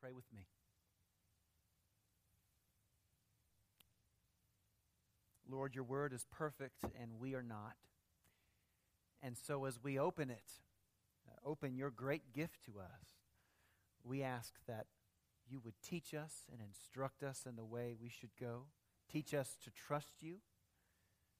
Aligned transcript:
Pray 0.00 0.12
with 0.12 0.24
me. 0.34 0.46
Lord, 5.50 5.74
your 5.74 5.84
word 5.84 6.12
is 6.12 6.24
perfect 6.30 6.84
and 7.00 7.18
we 7.18 7.34
are 7.34 7.42
not. 7.42 7.74
And 9.22 9.36
so 9.36 9.64
as 9.64 9.82
we 9.82 9.98
open 9.98 10.30
it, 10.30 10.52
uh, 11.28 11.48
open 11.48 11.76
your 11.76 11.90
great 11.90 12.32
gift 12.32 12.64
to 12.64 12.78
us, 12.80 13.18
we 14.02 14.22
ask 14.22 14.54
that 14.66 14.86
you 15.48 15.60
would 15.64 15.74
teach 15.82 16.14
us 16.14 16.46
and 16.50 16.60
instruct 16.62 17.22
us 17.22 17.44
in 17.46 17.56
the 17.56 17.64
way 17.64 17.94
we 18.00 18.08
should 18.08 18.30
go. 18.40 18.66
Teach 19.10 19.34
us 19.34 19.56
to 19.64 19.70
trust 19.70 20.14
you, 20.20 20.36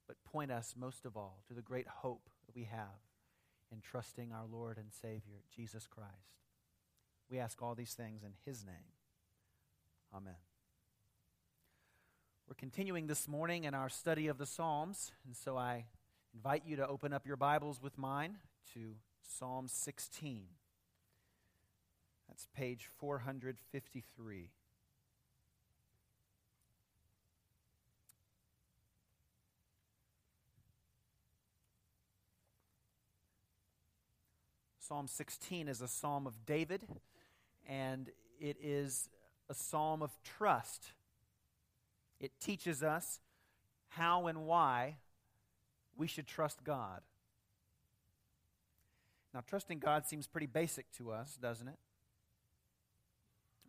but 0.07 0.23
point 0.25 0.51
us 0.51 0.75
most 0.77 1.07
of 1.07 1.17
all 1.17 1.43
to 1.49 1.55
the 1.55 1.63
great 1.63 1.87
hope 1.87 2.29
that 2.47 2.55
we 2.55 2.65
have 2.65 3.01
in 3.73 3.81
trusting 3.81 4.33
our 4.33 4.47
Lord 4.51 4.77
and 4.77 4.93
Savior, 4.93 5.45
Jesus 5.55 5.87
Christ. 5.87 6.40
We 7.31 7.39
ask 7.39 7.63
all 7.63 7.77
these 7.77 7.95
things 7.95 8.25
in 8.25 8.33
His 8.45 8.65
name. 8.65 8.75
Amen. 10.13 10.35
We're 12.49 12.55
continuing 12.57 13.07
this 13.07 13.29
morning 13.29 13.63
in 13.65 13.75
our 13.75 13.89
study 13.89 14.27
of 14.27 14.37
the 14.37 14.47
Psalms, 14.47 15.13
and 15.25 15.37
so 15.37 15.57
I 15.57 15.85
invite 16.35 16.65
you 16.67 16.75
to 16.77 16.89
open 16.89 17.13
up 17.13 17.29
your 17.29 17.37
Bibles 17.37 17.81
with 17.81 17.97
mine 17.97 18.39
to 18.75 18.97
Psalm 19.23 19.69
16. 19.69 20.43
That's 22.29 22.49
page 22.53 22.89
453. 22.99 24.51
Psalm 34.81 35.07
16 35.07 35.69
is 35.69 35.81
a 35.81 35.87
psalm 35.87 36.27
of 36.27 36.45
David, 36.45 36.83
and 37.69 38.11
it 38.41 38.57
is 38.63 39.09
a 39.49 39.55
psalm 39.55 40.03
of 40.03 40.11
trust. 40.23 40.93
It 42.21 42.33
teaches 42.41 42.83
us 42.83 43.21
how 43.89 44.27
and 44.27 44.47
why 44.47 44.97
we 45.97 46.07
should 46.07 46.27
trust 46.27 46.65
God. 46.65 47.01
Now, 49.33 49.43
trusting 49.47 49.79
God 49.79 50.07
seems 50.07 50.27
pretty 50.27 50.47
basic 50.47 50.91
to 50.93 51.13
us, 51.13 51.39
doesn't 51.41 51.69
it? 51.69 51.79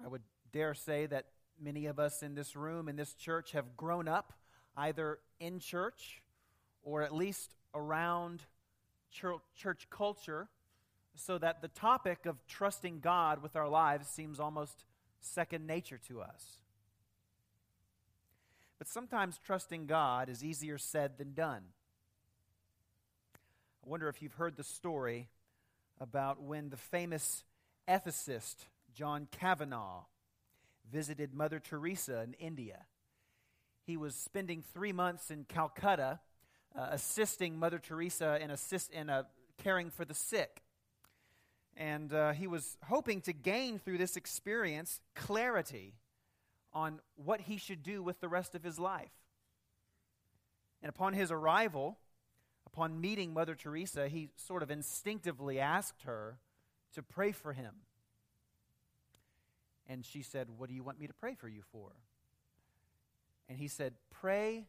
I 0.04 0.08
would 0.08 0.24
dare 0.52 0.74
say 0.74 1.06
that 1.06 1.26
many 1.62 1.86
of 1.86 2.00
us 2.00 2.24
in 2.24 2.34
this 2.34 2.56
room, 2.56 2.90
in 2.90 2.96
this 2.96 3.14
church, 3.14 3.52
have 3.52 3.78
grown 3.78 4.08
up 4.08 4.34
either 4.76 5.20
in 5.40 5.60
church 5.60 6.22
or 6.84 7.04
at 7.04 7.14
least 7.14 7.54
around 7.76 8.42
church 9.12 9.88
culture, 9.90 10.48
so 11.16 11.38
that 11.38 11.62
the 11.62 11.68
topic 11.68 12.26
of 12.26 12.46
trusting 12.48 13.00
God 13.00 13.42
with 13.42 13.56
our 13.56 13.68
lives 13.68 14.08
seems 14.08 14.40
almost 14.40 14.86
second 15.20 15.68
nature 15.68 16.00
to 16.08 16.22
us. 16.22 16.58
But 18.80 18.88
sometimes 18.88 19.40
trusting 19.46 19.86
God 19.86 20.30
is 20.30 20.44
easier 20.44 20.78
said 20.78 21.18
than 21.18 21.34
done. 21.34 21.64
I 23.36 23.90
wonder 23.90 24.08
if 24.10 24.22
you've 24.22 24.34
heard 24.34 24.58
the 24.58 24.64
story 24.64 25.30
about 26.00 26.42
when 26.42 26.70
the 26.70 26.78
famous 26.78 27.44
ethicist 27.88 28.56
John 28.94 29.28
Kavanaugh 29.32 30.06
visited 30.92 31.34
Mother 31.34 31.60
Teresa 31.60 32.22
in 32.22 32.34
India. 32.34 32.86
He 33.86 33.98
was 33.98 34.16
spending 34.16 34.64
three 34.74 34.92
months 34.92 35.32
in 35.32 35.46
Calcutta 35.46 36.20
uh, 36.76 36.88
assisting 36.92 37.58
Mother 37.58 37.80
Teresa 37.80 38.40
in, 38.42 38.52
assist, 38.52 38.92
in 38.92 39.10
uh, 39.10 39.24
caring 39.58 39.90
for 39.90 40.06
the 40.06 40.14
sick. 40.14 40.61
And 41.78 42.14
uh, 42.14 42.34
he 42.34 42.48
was 42.48 42.78
hoping 42.88 43.22
to 43.22 43.34
gain 43.34 43.80
through 43.80 43.98
this 43.98 44.18
experience 44.18 45.00
clarity 45.16 45.96
on 46.74 47.00
what 47.16 47.42
he 47.42 47.58
should 47.58 47.84
do 47.84 48.04
with 48.04 48.20
the 48.20 48.28
rest 48.28 48.56
of 48.56 48.64
his 48.64 48.78
life. 48.80 49.12
And 50.82 50.90
upon 50.90 51.14
his 51.14 51.32
arrival, 51.32 51.98
upon 52.66 53.00
meeting 53.00 53.34
Mother 53.34 53.56
Teresa, 53.56 54.08
he 54.08 54.30
sort 54.36 54.64
of 54.64 54.72
instinctively 54.72 55.60
asked 55.60 56.04
her 56.04 56.40
to 56.94 57.04
pray 57.04 57.32
for 57.32 57.54
him. 57.54 57.76
And 59.88 60.06
she 60.06 60.22
said, 60.22 60.48
What 60.58 60.70
do 60.70 60.76
you 60.76 60.84
want 60.84 61.00
me 61.00 61.08
to 61.08 61.14
pray 61.14 61.36
for 61.36 61.48
you 61.48 61.62
for? 61.72 61.92
And 63.50 63.58
he 63.58 63.68
said, 63.68 63.94
Pray 64.10 64.68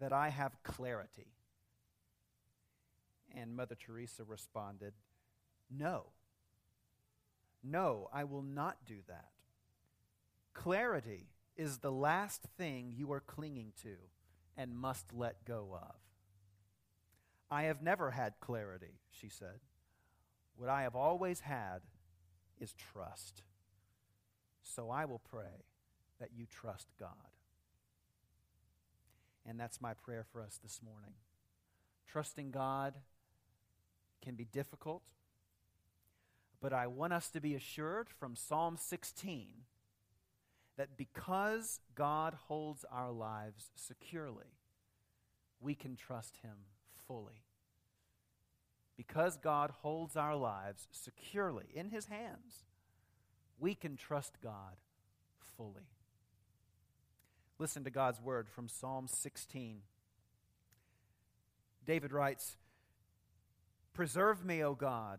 that 0.00 0.12
I 0.12 0.30
have 0.30 0.56
clarity. 0.62 1.34
And 3.36 3.56
Mother 3.56 3.74
Teresa 3.74 4.24
responded, 4.24 4.94
No. 5.76 6.06
No, 7.62 8.08
I 8.12 8.24
will 8.24 8.42
not 8.42 8.78
do 8.86 8.98
that. 9.08 9.30
Clarity 10.52 11.28
is 11.56 11.78
the 11.78 11.92
last 11.92 12.42
thing 12.56 12.92
you 12.94 13.10
are 13.12 13.20
clinging 13.20 13.72
to 13.82 13.96
and 14.56 14.76
must 14.76 15.12
let 15.12 15.44
go 15.44 15.70
of. 15.72 15.94
I 17.50 17.64
have 17.64 17.82
never 17.82 18.10
had 18.10 18.34
clarity, 18.40 19.00
she 19.10 19.28
said. 19.28 19.60
What 20.56 20.68
I 20.68 20.82
have 20.82 20.94
always 20.94 21.40
had 21.40 21.80
is 22.60 22.74
trust. 22.74 23.42
So 24.62 24.90
I 24.90 25.04
will 25.04 25.20
pray 25.20 25.64
that 26.20 26.30
you 26.34 26.46
trust 26.46 26.88
God. 26.98 27.10
And 29.46 29.60
that's 29.60 29.80
my 29.80 29.94
prayer 29.94 30.24
for 30.32 30.40
us 30.40 30.58
this 30.62 30.80
morning. 30.82 31.14
Trusting 32.06 32.50
God 32.50 32.94
can 34.22 34.36
be 34.36 34.44
difficult, 34.44 35.02
but 36.64 36.72
I 36.72 36.86
want 36.86 37.12
us 37.12 37.28
to 37.32 37.42
be 37.42 37.54
assured 37.54 38.08
from 38.08 38.34
Psalm 38.34 38.78
16 38.80 39.48
that 40.78 40.96
because 40.96 41.80
God 41.94 42.32
holds 42.48 42.86
our 42.90 43.12
lives 43.12 43.70
securely, 43.74 44.56
we 45.60 45.74
can 45.74 45.94
trust 45.94 46.38
Him 46.38 46.56
fully. 47.06 47.44
Because 48.96 49.36
God 49.36 49.72
holds 49.82 50.16
our 50.16 50.34
lives 50.34 50.88
securely 50.90 51.66
in 51.74 51.90
His 51.90 52.06
hands, 52.06 52.64
we 53.58 53.74
can 53.74 53.98
trust 53.98 54.40
God 54.42 54.78
fully. 55.58 55.90
Listen 57.58 57.84
to 57.84 57.90
God's 57.90 58.22
word 58.22 58.48
from 58.48 58.68
Psalm 58.68 59.06
16. 59.06 59.82
David 61.84 62.10
writes, 62.10 62.56
Preserve 63.92 64.42
me, 64.46 64.64
O 64.64 64.74
God, 64.74 65.18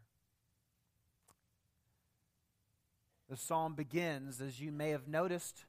The 3.31 3.37
psalm 3.37 3.75
begins, 3.75 4.41
as 4.41 4.59
you 4.59 4.73
may 4.73 4.89
have 4.89 5.07
noticed, 5.07 5.63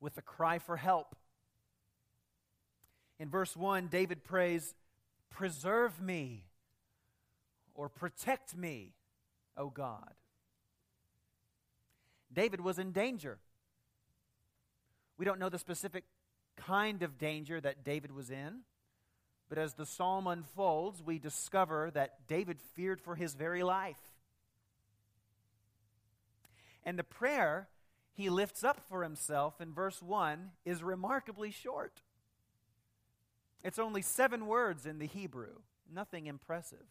with 0.00 0.18
a 0.18 0.22
cry 0.22 0.58
for 0.58 0.76
help. 0.76 1.16
In 3.18 3.30
verse 3.30 3.56
1, 3.56 3.86
David 3.86 4.22
prays, 4.22 4.74
Preserve 5.30 5.98
me 5.98 6.44
or 7.74 7.88
protect 7.88 8.54
me, 8.54 8.92
O 9.56 9.70
God. 9.70 10.12
David 12.30 12.60
was 12.60 12.78
in 12.78 12.92
danger. 12.92 13.38
We 15.16 15.24
don't 15.24 15.38
know 15.38 15.48
the 15.48 15.58
specific 15.58 16.04
kind 16.54 17.02
of 17.02 17.16
danger 17.16 17.62
that 17.62 17.82
David 17.82 18.12
was 18.12 18.28
in, 18.28 18.60
but 19.48 19.56
as 19.56 19.72
the 19.72 19.86
psalm 19.86 20.26
unfolds, 20.26 21.02
we 21.02 21.18
discover 21.18 21.90
that 21.94 22.28
David 22.28 22.58
feared 22.74 23.00
for 23.00 23.14
his 23.14 23.32
very 23.32 23.62
life. 23.62 23.96
And 26.86 26.96
the 26.96 27.04
prayer 27.04 27.68
he 28.12 28.30
lifts 28.30 28.64
up 28.64 28.80
for 28.88 29.02
himself 29.02 29.60
in 29.60 29.74
verse 29.74 30.00
1 30.00 30.52
is 30.64 30.82
remarkably 30.82 31.50
short. 31.50 32.00
It's 33.62 33.78
only 33.78 34.00
seven 34.00 34.46
words 34.46 34.86
in 34.86 35.00
the 35.00 35.06
Hebrew, 35.06 35.56
nothing 35.92 36.26
impressive. 36.26 36.86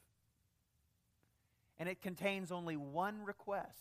And 1.80 1.88
it 1.88 2.02
contains 2.02 2.52
only 2.52 2.76
one 2.76 3.24
request 3.24 3.80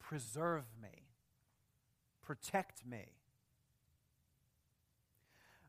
preserve 0.00 0.64
me, 0.80 1.02
protect 2.22 2.86
me. 2.86 3.08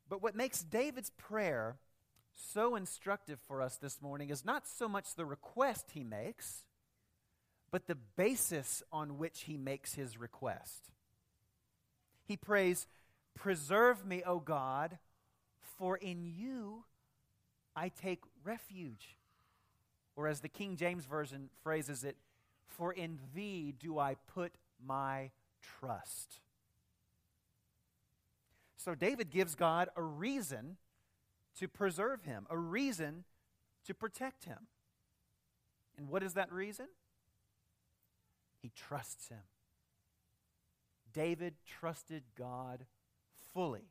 But 0.07 0.21
what 0.23 0.33
makes 0.33 0.61
David's 0.61 1.09
prayer 1.09 1.77
so 2.33 2.75
instructive 2.75 3.39
for 3.47 3.61
us 3.61 3.75
this 3.75 4.01
morning 4.01 4.29
is 4.29 4.45
not 4.45 4.65
so 4.65 4.87
much 4.87 5.15
the 5.15 5.25
request 5.25 5.91
he 5.93 6.05
makes, 6.05 6.63
but 7.71 7.87
the 7.87 7.97
basis 8.15 8.83
on 8.91 9.17
which 9.17 9.41
he 9.41 9.57
makes 9.57 9.93
his 9.93 10.19
request. 10.19 10.89
He 12.25 12.37
prays, 12.37 12.87
Preserve 13.35 14.05
me, 14.05 14.21
O 14.25 14.39
God, 14.39 14.97
for 15.77 15.97
in 15.97 16.25
you 16.25 16.83
I 17.75 17.89
take 17.89 18.23
refuge. 18.43 19.17
Or 20.15 20.27
as 20.27 20.41
the 20.41 20.49
King 20.49 20.75
James 20.75 21.05
Version 21.05 21.49
phrases 21.63 22.03
it, 22.03 22.17
For 22.67 22.91
in 22.91 23.19
thee 23.33 23.73
do 23.77 23.97
I 23.97 24.15
put 24.33 24.53
my 24.85 25.31
trust. 25.61 26.39
So 28.75 28.95
David 28.95 29.29
gives 29.29 29.55
God 29.55 29.89
a 29.95 30.01
reason 30.01 30.77
to 31.59 31.67
preserve 31.67 32.23
him, 32.23 32.47
a 32.49 32.57
reason 32.57 33.25
to 33.85 33.93
protect 33.93 34.45
him. 34.45 34.67
And 35.97 36.07
what 36.09 36.23
is 36.23 36.33
that 36.33 36.51
reason? 36.51 36.87
He 38.61 38.71
trusts 38.75 39.29
him. 39.29 39.43
David 41.13 41.55
trusted 41.65 42.23
God 42.37 42.85
fully. 43.53 43.89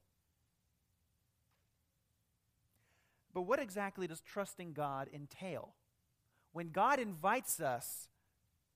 But 3.35 3.43
what 3.43 3.61
exactly 3.61 4.07
does 4.07 4.21
trusting 4.21 4.73
God 4.73 5.09
entail? 5.13 5.75
When 6.53 6.71
God 6.71 6.99
invites 6.99 7.61
us 7.61 8.09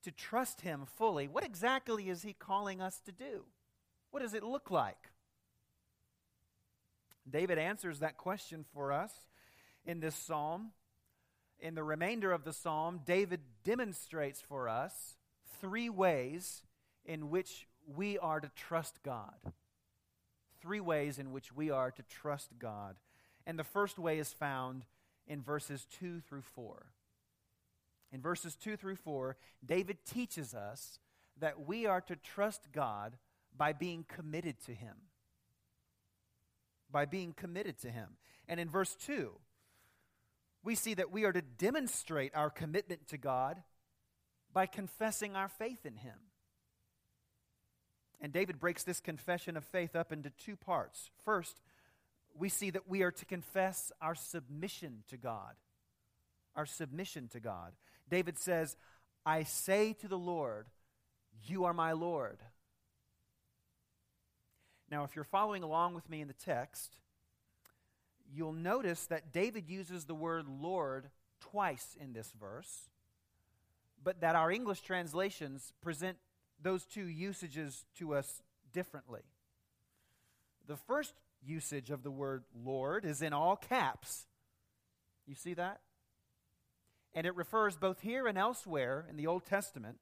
to 0.02 0.10
trust 0.10 0.60
Him 0.60 0.84
fully, 0.86 1.28
what 1.28 1.44
exactly 1.44 2.08
is 2.08 2.22
He 2.22 2.32
calling 2.32 2.80
us 2.80 3.00
to 3.06 3.12
do? 3.12 3.44
What 4.10 4.22
does 4.22 4.34
it 4.34 4.42
look 4.42 4.70
like? 4.70 5.10
David 7.28 7.58
answers 7.58 8.00
that 8.00 8.16
question 8.16 8.64
for 8.74 8.92
us 8.92 9.12
in 9.86 10.00
this 10.00 10.14
psalm. 10.14 10.72
In 11.60 11.74
the 11.74 11.84
remainder 11.84 12.32
of 12.32 12.44
the 12.44 12.52
psalm, 12.52 13.00
David 13.04 13.40
demonstrates 13.64 14.40
for 14.40 14.68
us 14.68 15.14
three 15.62 15.88
ways 15.88 16.62
in 17.06 17.30
which 17.30 17.66
we 17.86 18.18
are 18.18 18.40
to 18.40 18.50
trust 18.54 19.02
God. 19.02 19.34
Three 20.60 20.80
ways 20.80 21.18
in 21.18 21.32
which 21.32 21.56
we 21.56 21.70
are 21.70 21.90
to 21.90 22.02
trust 22.02 22.58
God. 22.58 22.96
And 23.46 23.58
the 23.58 23.64
first 23.64 23.98
way 23.98 24.18
is 24.18 24.34
found 24.34 24.84
in 25.26 25.40
verses 25.40 25.86
2 25.98 26.20
through 26.20 26.42
4. 26.42 26.84
In 28.12 28.20
verses 28.20 28.54
2 28.56 28.76
through 28.76 28.96
4, 28.96 29.38
David 29.64 30.04
teaches 30.04 30.52
us 30.52 30.98
that 31.40 31.66
we 31.66 31.86
are 31.86 32.02
to 32.02 32.16
trust 32.16 32.70
God 32.70 33.16
by 33.56 33.72
being 33.72 34.04
committed 34.06 34.60
to 34.66 34.74
Him 34.74 34.96
by 36.92 37.06
being 37.06 37.32
committed 37.32 37.78
to 37.80 37.90
Him. 37.90 38.10
And 38.46 38.60
in 38.60 38.68
verse 38.68 38.94
2, 39.06 39.32
we 40.62 40.74
see 40.74 40.94
that 40.94 41.10
we 41.10 41.24
are 41.24 41.32
to 41.32 41.42
demonstrate 41.42 42.32
our 42.36 42.50
commitment 42.50 43.08
to 43.08 43.16
God 43.16 43.62
by 44.52 44.66
confessing 44.66 45.36
our 45.36 45.48
faith 45.48 45.84
in 45.84 45.96
Him. 45.96 46.18
And 48.20 48.32
David 48.32 48.60
breaks 48.60 48.84
this 48.84 49.00
confession 49.00 49.56
of 49.56 49.64
faith 49.64 49.96
up 49.96 50.12
into 50.12 50.30
two 50.30 50.56
parts. 50.56 51.10
First, 51.24 51.60
we 52.38 52.48
see 52.48 52.70
that 52.70 52.88
we 52.88 53.02
are 53.02 53.10
to 53.10 53.24
confess 53.24 53.90
our 54.00 54.14
submission 54.14 55.02
to 55.08 55.16
God. 55.16 55.54
Our 56.54 56.66
submission 56.66 57.28
to 57.28 57.40
God. 57.40 57.72
David 58.08 58.38
says, 58.38 58.76
I 59.26 59.42
say 59.42 59.94
to 59.94 60.08
the 60.08 60.18
Lord, 60.18 60.66
You 61.44 61.64
are 61.64 61.74
my 61.74 61.92
Lord. 61.92 62.38
Now, 64.90 65.04
if 65.04 65.16
you're 65.16 65.24
following 65.24 65.62
along 65.62 65.94
with 65.94 66.08
me 66.10 66.20
in 66.20 66.28
the 66.28 66.34
text, 66.34 66.98
you'll 68.32 68.52
notice 68.52 69.06
that 69.06 69.32
David 69.32 69.68
uses 69.68 70.04
the 70.04 70.14
word 70.14 70.46
Lord 70.46 71.08
twice 71.40 71.96
in 71.98 72.12
this 72.12 72.32
verse, 72.38 72.90
but 74.02 74.20
that 74.20 74.36
our 74.36 74.50
English 74.50 74.80
translations 74.82 75.72
present 75.82 76.18
those 76.60 76.84
two 76.84 77.04
usages 77.04 77.84
to 77.98 78.14
us 78.14 78.42
differently. 78.72 79.22
The 80.66 80.76
first 80.76 81.14
usage 81.44 81.90
of 81.90 82.02
the 82.02 82.10
word 82.10 82.44
Lord 82.64 83.04
is 83.04 83.22
in 83.22 83.32
all 83.32 83.56
caps. 83.56 84.26
You 85.26 85.34
see 85.34 85.54
that? 85.54 85.80
And 87.14 87.26
it 87.26 87.36
refers 87.36 87.76
both 87.76 88.00
here 88.00 88.26
and 88.26 88.38
elsewhere 88.38 89.06
in 89.10 89.16
the 89.16 89.26
Old 89.26 89.44
Testament 89.44 89.98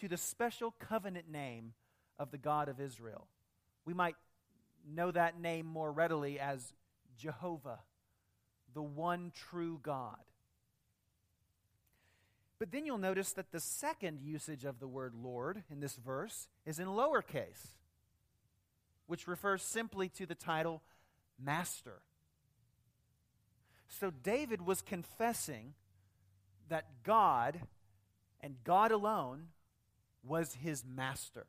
to 0.00 0.08
the 0.08 0.16
special 0.16 0.74
covenant 0.78 1.30
name 1.30 1.74
of 2.18 2.30
the 2.30 2.38
God 2.38 2.68
of 2.68 2.80
Israel. 2.80 3.26
We 3.84 3.94
might 3.94 4.16
know 4.86 5.10
that 5.10 5.40
name 5.40 5.66
more 5.66 5.92
readily 5.92 6.38
as 6.38 6.72
Jehovah, 7.18 7.80
the 8.74 8.82
one 8.82 9.32
true 9.34 9.80
God. 9.82 10.16
But 12.58 12.72
then 12.72 12.84
you'll 12.84 12.98
notice 12.98 13.32
that 13.34 13.52
the 13.52 13.60
second 13.60 14.20
usage 14.20 14.64
of 14.64 14.80
the 14.80 14.88
word 14.88 15.14
Lord 15.14 15.62
in 15.70 15.80
this 15.80 15.94
verse 15.96 16.48
is 16.66 16.80
in 16.80 16.88
lowercase, 16.88 17.68
which 19.06 19.28
refers 19.28 19.62
simply 19.62 20.08
to 20.10 20.26
the 20.26 20.34
title 20.34 20.82
Master. 21.38 22.02
So 23.88 24.10
David 24.10 24.66
was 24.66 24.82
confessing 24.82 25.74
that 26.68 27.04
God 27.04 27.60
and 28.40 28.56
God 28.64 28.90
alone 28.90 29.48
was 30.22 30.54
his 30.54 30.84
master. 30.84 31.46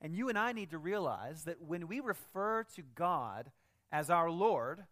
And 0.00 0.14
you 0.14 0.28
and 0.28 0.38
I 0.38 0.52
need 0.52 0.70
to 0.70 0.78
realize 0.78 1.44
that 1.44 1.62
when 1.62 1.88
we 1.88 2.00
refer 2.00 2.64
to 2.74 2.82
God 2.94 3.50
as 3.90 4.10
our 4.10 4.30
Lord, 4.30 4.84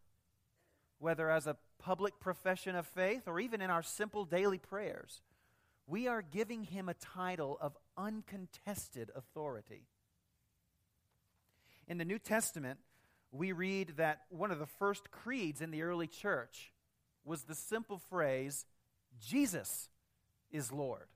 whether 0.98 1.30
as 1.30 1.46
a 1.46 1.56
public 1.82 2.20
profession 2.20 2.76
of 2.76 2.86
faith 2.86 3.22
or 3.26 3.40
even 3.40 3.60
in 3.60 3.70
our 3.70 3.82
simple 3.82 4.24
daily 4.24 4.58
prayers, 4.58 5.20
we 5.86 6.06
are 6.06 6.22
giving 6.22 6.64
him 6.64 6.88
a 6.88 6.94
title 6.94 7.58
of 7.60 7.76
uncontested 7.96 9.10
authority. 9.14 9.86
In 11.88 11.98
the 11.98 12.04
New 12.04 12.18
Testament, 12.18 12.78
we 13.32 13.52
read 13.52 13.94
that 13.96 14.20
one 14.30 14.50
of 14.50 14.58
the 14.58 14.66
first 14.66 15.10
creeds 15.10 15.60
in 15.60 15.70
the 15.70 15.82
early 15.82 16.06
church 16.06 16.72
was 17.24 17.42
the 17.42 17.54
simple 17.54 17.98
phrase, 17.98 18.64
Jesus 19.20 19.88
is 20.50 20.70
Lord. 20.70 21.08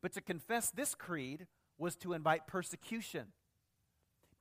But 0.00 0.12
to 0.12 0.20
confess 0.20 0.70
this 0.70 0.94
creed 0.94 1.46
was 1.78 1.96
to 1.96 2.12
invite 2.12 2.46
persecution. 2.46 3.28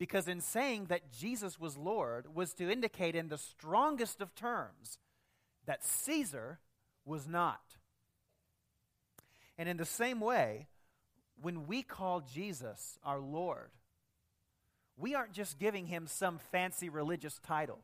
Because 0.02 0.28
in 0.28 0.42
saying 0.42 0.86
that 0.86 1.12
Jesus 1.12 1.60
was 1.60 1.78
Lord 1.78 2.34
was 2.34 2.54
to 2.54 2.72
indicate 2.72 3.16
in 3.16 3.28
the 3.28 3.38
strongest 3.38 4.20
of 4.20 4.34
terms 4.34 4.98
that 5.68 5.86
Caesar 5.86 6.58
was 7.06 7.28
not. 7.28 7.62
And 9.60 9.70
in 9.70 9.78
the 9.78 9.86
same 9.86 10.20
way, 10.20 10.66
when 11.40 11.68
we 11.68 11.84
call 11.84 12.22
Jesus 12.22 12.98
our 13.04 13.20
Lord, 13.20 13.70
we 14.98 15.14
aren't 15.14 15.34
just 15.34 15.60
giving 15.60 15.86
him 15.86 16.08
some 16.08 16.40
fancy 16.52 16.90
religious 16.90 17.38
title. 17.38 17.84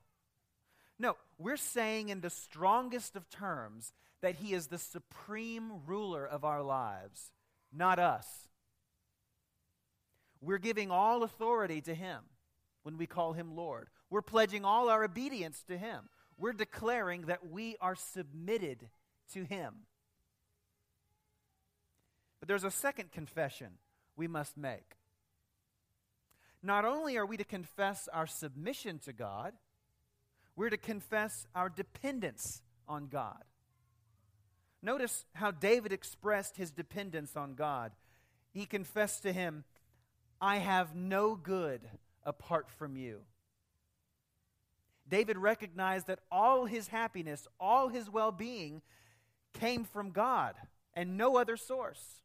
No, 0.97 1.17
we're 1.37 1.55
saying 1.55 2.09
in 2.09 2.21
the 2.21 2.31
strongest 2.31 3.15
of 3.15 3.29
terms 3.29 3.93
that 4.23 4.37
he 4.37 4.55
is 4.55 4.67
the 4.67 4.79
supreme 4.79 5.85
ruler 5.85 6.25
of 6.25 6.43
our 6.43 6.63
lives, 6.63 7.29
not 7.71 7.99
us. 7.99 8.46
We're 10.41 10.57
giving 10.57 10.91
all 10.91 11.23
authority 11.23 11.81
to 11.81 11.93
Him 11.93 12.19
when 12.83 12.97
we 12.97 13.07
call 13.07 13.33
Him 13.33 13.55
Lord. 13.55 13.89
We're 14.09 14.21
pledging 14.21 14.63
all 14.63 14.89
our 14.89 15.03
obedience 15.03 15.63
to 15.67 15.77
Him. 15.77 16.09
We're 16.37 16.53
declaring 16.53 17.23
that 17.23 17.49
we 17.49 17.75
are 17.81 17.95
submitted 17.95 18.89
to 19.33 19.43
Him. 19.43 19.73
But 22.39 22.47
there's 22.47 22.63
a 22.63 22.71
second 22.71 23.11
confession 23.11 23.79
we 24.15 24.27
must 24.27 24.57
make. 24.57 24.95
not 26.63 26.85
only 26.85 27.17
are 27.17 27.25
we 27.25 27.37
to 27.37 27.43
confess 27.43 28.09
our 28.11 28.27
submission 28.27 28.99
to 28.99 29.13
God, 29.13 29.53
we're 30.55 30.69
to 30.69 30.77
confess 30.77 31.45
our 31.55 31.69
dependence 31.69 32.61
on 32.87 33.07
God. 33.07 33.43
Notice 34.81 35.25
how 35.33 35.51
David 35.51 35.91
expressed 35.91 36.57
his 36.57 36.71
dependence 36.71 37.35
on 37.35 37.53
God. 37.55 37.91
He 38.51 38.65
confessed 38.65 39.23
to 39.23 39.33
him, 39.33 39.63
I 40.39 40.57
have 40.57 40.95
no 40.95 41.35
good 41.35 41.81
apart 42.23 42.69
from 42.69 42.95
you. 42.95 43.21
David 45.09 45.37
recognized 45.37 46.07
that 46.07 46.19
all 46.31 46.65
his 46.65 46.89
happiness, 46.89 47.47
all 47.59 47.87
his 47.87 48.09
well 48.09 48.31
being 48.31 48.81
came 49.53 49.83
from 49.83 50.11
God 50.11 50.55
and 50.93 51.17
no 51.17 51.37
other 51.37 51.57
source. 51.57 52.21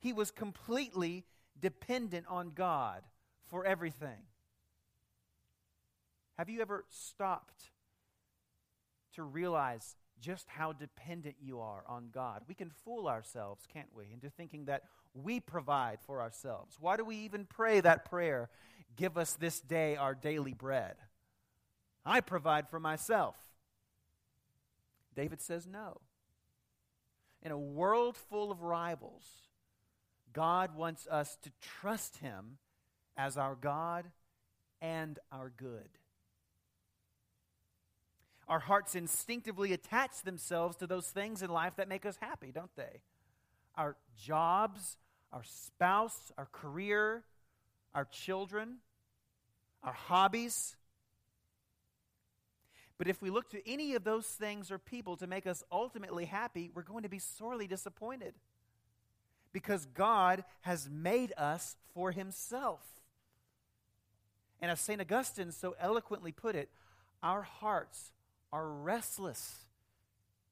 He 0.00 0.12
was 0.12 0.30
completely 0.30 1.24
dependent 1.60 2.26
on 2.28 2.52
God 2.54 3.02
for 3.46 3.64
everything. 3.64 4.18
Have 6.36 6.50
you 6.50 6.60
ever 6.60 6.84
stopped 6.88 7.70
to 9.14 9.22
realize 9.22 9.96
just 10.20 10.48
how 10.48 10.72
dependent 10.72 11.36
you 11.40 11.60
are 11.60 11.84
on 11.86 12.08
God? 12.12 12.42
We 12.48 12.54
can 12.54 12.70
fool 12.70 13.06
ourselves, 13.06 13.64
can't 13.72 13.94
we, 13.94 14.06
into 14.12 14.28
thinking 14.30 14.64
that 14.64 14.82
we 15.14 15.40
provide 15.40 15.98
for 16.06 16.20
ourselves. 16.20 16.76
Why 16.80 16.96
do 16.96 17.04
we 17.04 17.16
even 17.18 17.46
pray 17.46 17.80
that 17.80 18.04
prayer, 18.04 18.50
give 18.96 19.16
us 19.16 19.34
this 19.34 19.60
day 19.60 19.96
our 19.96 20.14
daily 20.14 20.52
bread? 20.52 20.96
I 22.04 22.20
provide 22.20 22.68
for 22.68 22.80
myself. 22.80 23.36
David 25.14 25.40
says 25.40 25.66
no. 25.66 26.00
In 27.42 27.52
a 27.52 27.58
world 27.58 28.16
full 28.16 28.50
of 28.50 28.62
rivals, 28.62 29.24
God 30.32 30.76
wants 30.76 31.06
us 31.06 31.36
to 31.42 31.50
trust 31.60 32.16
Him 32.18 32.58
as 33.16 33.36
our 33.36 33.54
God 33.54 34.06
and 34.82 35.18
our 35.30 35.52
good. 35.56 35.88
Our 38.48 38.58
hearts 38.58 38.94
instinctively 38.94 39.72
attach 39.72 40.22
themselves 40.22 40.76
to 40.76 40.86
those 40.86 41.06
things 41.06 41.42
in 41.42 41.50
life 41.50 41.76
that 41.76 41.88
make 41.88 42.04
us 42.04 42.18
happy, 42.20 42.50
don't 42.52 42.74
they? 42.76 43.00
Our 43.76 43.96
jobs, 44.16 44.98
our 45.34 45.42
spouse, 45.42 46.32
our 46.38 46.48
career, 46.52 47.24
our 47.92 48.04
children, 48.04 48.76
our 49.82 49.92
hobbies. 49.92 50.76
But 52.96 53.08
if 53.08 53.20
we 53.20 53.30
look 53.30 53.50
to 53.50 53.68
any 53.68 53.96
of 53.96 54.04
those 54.04 54.26
things 54.26 54.70
or 54.70 54.78
people 54.78 55.16
to 55.16 55.26
make 55.26 55.46
us 55.46 55.64
ultimately 55.72 56.26
happy, 56.26 56.70
we're 56.72 56.82
going 56.82 57.02
to 57.02 57.08
be 57.08 57.18
sorely 57.18 57.66
disappointed. 57.66 58.34
Because 59.52 59.86
God 59.86 60.44
has 60.62 60.88
made 60.88 61.32
us 61.36 61.76
for 61.92 62.12
Himself. 62.12 62.80
And 64.60 64.70
as 64.70 64.80
St. 64.80 65.00
Augustine 65.00 65.50
so 65.50 65.74
eloquently 65.80 66.30
put 66.30 66.54
it, 66.54 66.70
our 67.22 67.42
hearts 67.42 68.12
are 68.52 68.68
restless 68.68 69.56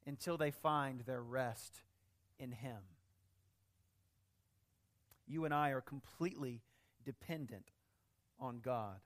until 0.06 0.36
they 0.36 0.50
find 0.50 1.00
their 1.00 1.22
rest 1.22 1.82
in 2.40 2.50
Him. 2.50 2.78
You 5.32 5.46
and 5.46 5.54
I 5.54 5.70
are 5.70 5.80
completely 5.80 6.60
dependent 7.06 7.70
on 8.38 8.60
God. 8.62 9.00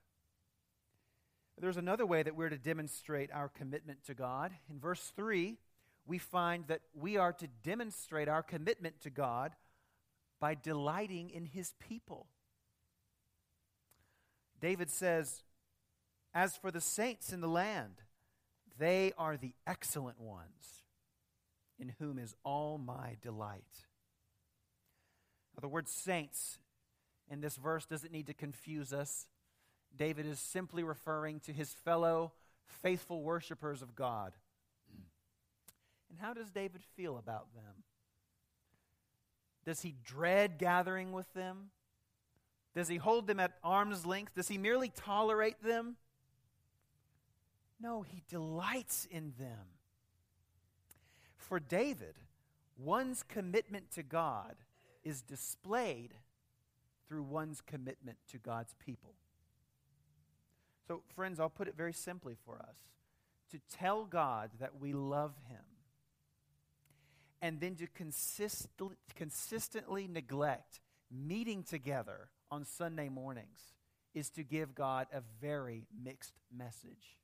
There's 1.56 1.76
another 1.76 2.04
way 2.04 2.25
that 2.25 2.35
we're 2.35 2.49
to 2.49 2.59
demonstrate 2.59 3.30
our 3.33 3.49
commitment 3.49 4.04
to 4.06 4.14
God. 4.14 4.50
In 4.68 4.80
verse 4.80 5.12
3, 5.14 5.56
we 6.04 6.18
find 6.18 6.66
that 6.66 6.80
we 6.95 7.16
are 7.16 7.33
to 7.35 7.47
demonstrate 7.62 8.28
our 8.28 8.42
commitment 8.42 9.00
to 9.02 9.11
God 9.11 9.52
by 10.40 10.56
delighting 10.56 11.30
in 11.30 11.47
His 11.47 11.75
people. 11.78 12.26
David 14.61 14.90
says, 14.90 15.45
As 16.35 16.56
for 16.56 16.73
the 16.73 16.80
saints 16.80 17.33
in 17.33 17.40
the 17.40 17.49
land, 17.49 18.02
they 18.78 19.12
are 19.16 19.37
the 19.37 19.54
excellent 19.64 20.21
ones, 20.21 20.83
in 21.78 21.95
whom 22.00 22.18
is 22.18 22.35
all 22.45 22.78
my 22.78 23.16
delight. 23.23 23.86
The 25.60 25.68
word 25.68 25.88
saints 25.88 26.58
in 27.30 27.40
this 27.40 27.56
verse 27.56 27.86
doesn't 27.86 28.12
need 28.12 28.26
to 28.26 28.34
confuse 28.34 28.92
us. 28.92 29.26
David 29.96 30.26
is 30.26 30.38
simply 30.38 30.84
referring 30.84 31.40
to 31.40 31.52
his 31.52 31.72
fellow 31.72 32.32
faithful 32.66 33.22
worshipers 33.22 33.82
of 33.82 33.94
God. 33.94 34.32
And 36.10 36.18
how 36.20 36.34
does 36.34 36.50
David 36.50 36.82
feel 36.96 37.16
about 37.16 37.52
them? 37.54 37.84
Does 39.64 39.80
he 39.80 39.96
dread 40.04 40.58
gathering 40.58 41.12
with 41.12 41.32
them? 41.34 41.70
Does 42.75 42.88
he 42.88 42.96
hold 42.98 43.26
them 43.26 43.40
at 43.40 43.54
arm's 43.64 44.04
length? 44.06 44.34
Does 44.34 44.48
he 44.48 44.58
merely 44.58 44.90
tolerate 44.90 45.62
them? 45.62 45.96
No, 47.80 48.02
he 48.02 48.22
delights 48.28 49.06
in 49.10 49.32
them. 49.38 49.66
For 51.36 51.58
David, 51.58 52.14
one's 52.78 53.22
commitment 53.22 53.90
to 53.92 54.02
God 54.02 54.54
is 55.06 55.22
displayed 55.22 56.14
through 57.06 57.22
one's 57.22 57.60
commitment 57.60 58.18
to 58.32 58.38
God's 58.38 58.75
people. 58.84 59.14
So, 60.88 61.02
friends, 61.14 61.38
I'll 61.38 61.48
put 61.48 61.68
it 61.68 61.76
very 61.76 61.92
simply 61.92 62.36
for 62.44 62.56
us 62.58 62.76
to 63.52 63.60
tell 63.72 64.04
God 64.04 64.50
that 64.58 64.80
we 64.80 64.92
love 64.92 65.34
Him 65.48 65.62
and 67.40 67.60
then 67.60 67.76
to 67.76 67.86
consist- 67.86 68.68
consistently 69.14 70.08
neglect 70.08 70.80
meeting 71.08 71.62
together 71.62 72.30
on 72.50 72.64
Sunday 72.64 73.08
mornings 73.08 73.60
is 74.12 74.28
to 74.30 74.42
give 74.42 74.75
God 74.75 75.06
a 75.12 75.22
very 75.40 75.84
mixed 76.02 76.34
message. 76.52 77.16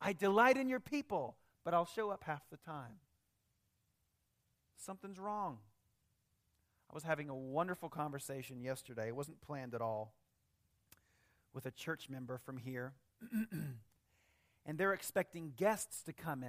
I 0.00 0.12
delight 0.12 0.56
in 0.56 0.68
your 0.68 0.78
people, 0.78 1.36
but 1.64 1.74
I'll 1.74 1.86
show 1.86 2.10
up 2.10 2.22
half 2.24 2.48
the 2.48 2.58
time. 2.58 3.00
Something's 4.76 5.18
wrong. 5.18 5.58
I 6.90 6.94
was 6.94 7.02
having 7.02 7.28
a 7.28 7.34
wonderful 7.34 7.88
conversation 7.88 8.60
yesterday. 8.60 9.08
It 9.08 9.16
wasn't 9.16 9.40
planned 9.40 9.74
at 9.74 9.80
all 9.80 10.14
with 11.52 11.66
a 11.66 11.70
church 11.70 12.08
member 12.08 12.38
from 12.38 12.58
here. 12.58 12.92
and 14.66 14.78
they're 14.78 14.92
expecting 14.92 15.52
guests 15.56 16.02
to 16.02 16.12
come 16.12 16.42
in. 16.42 16.48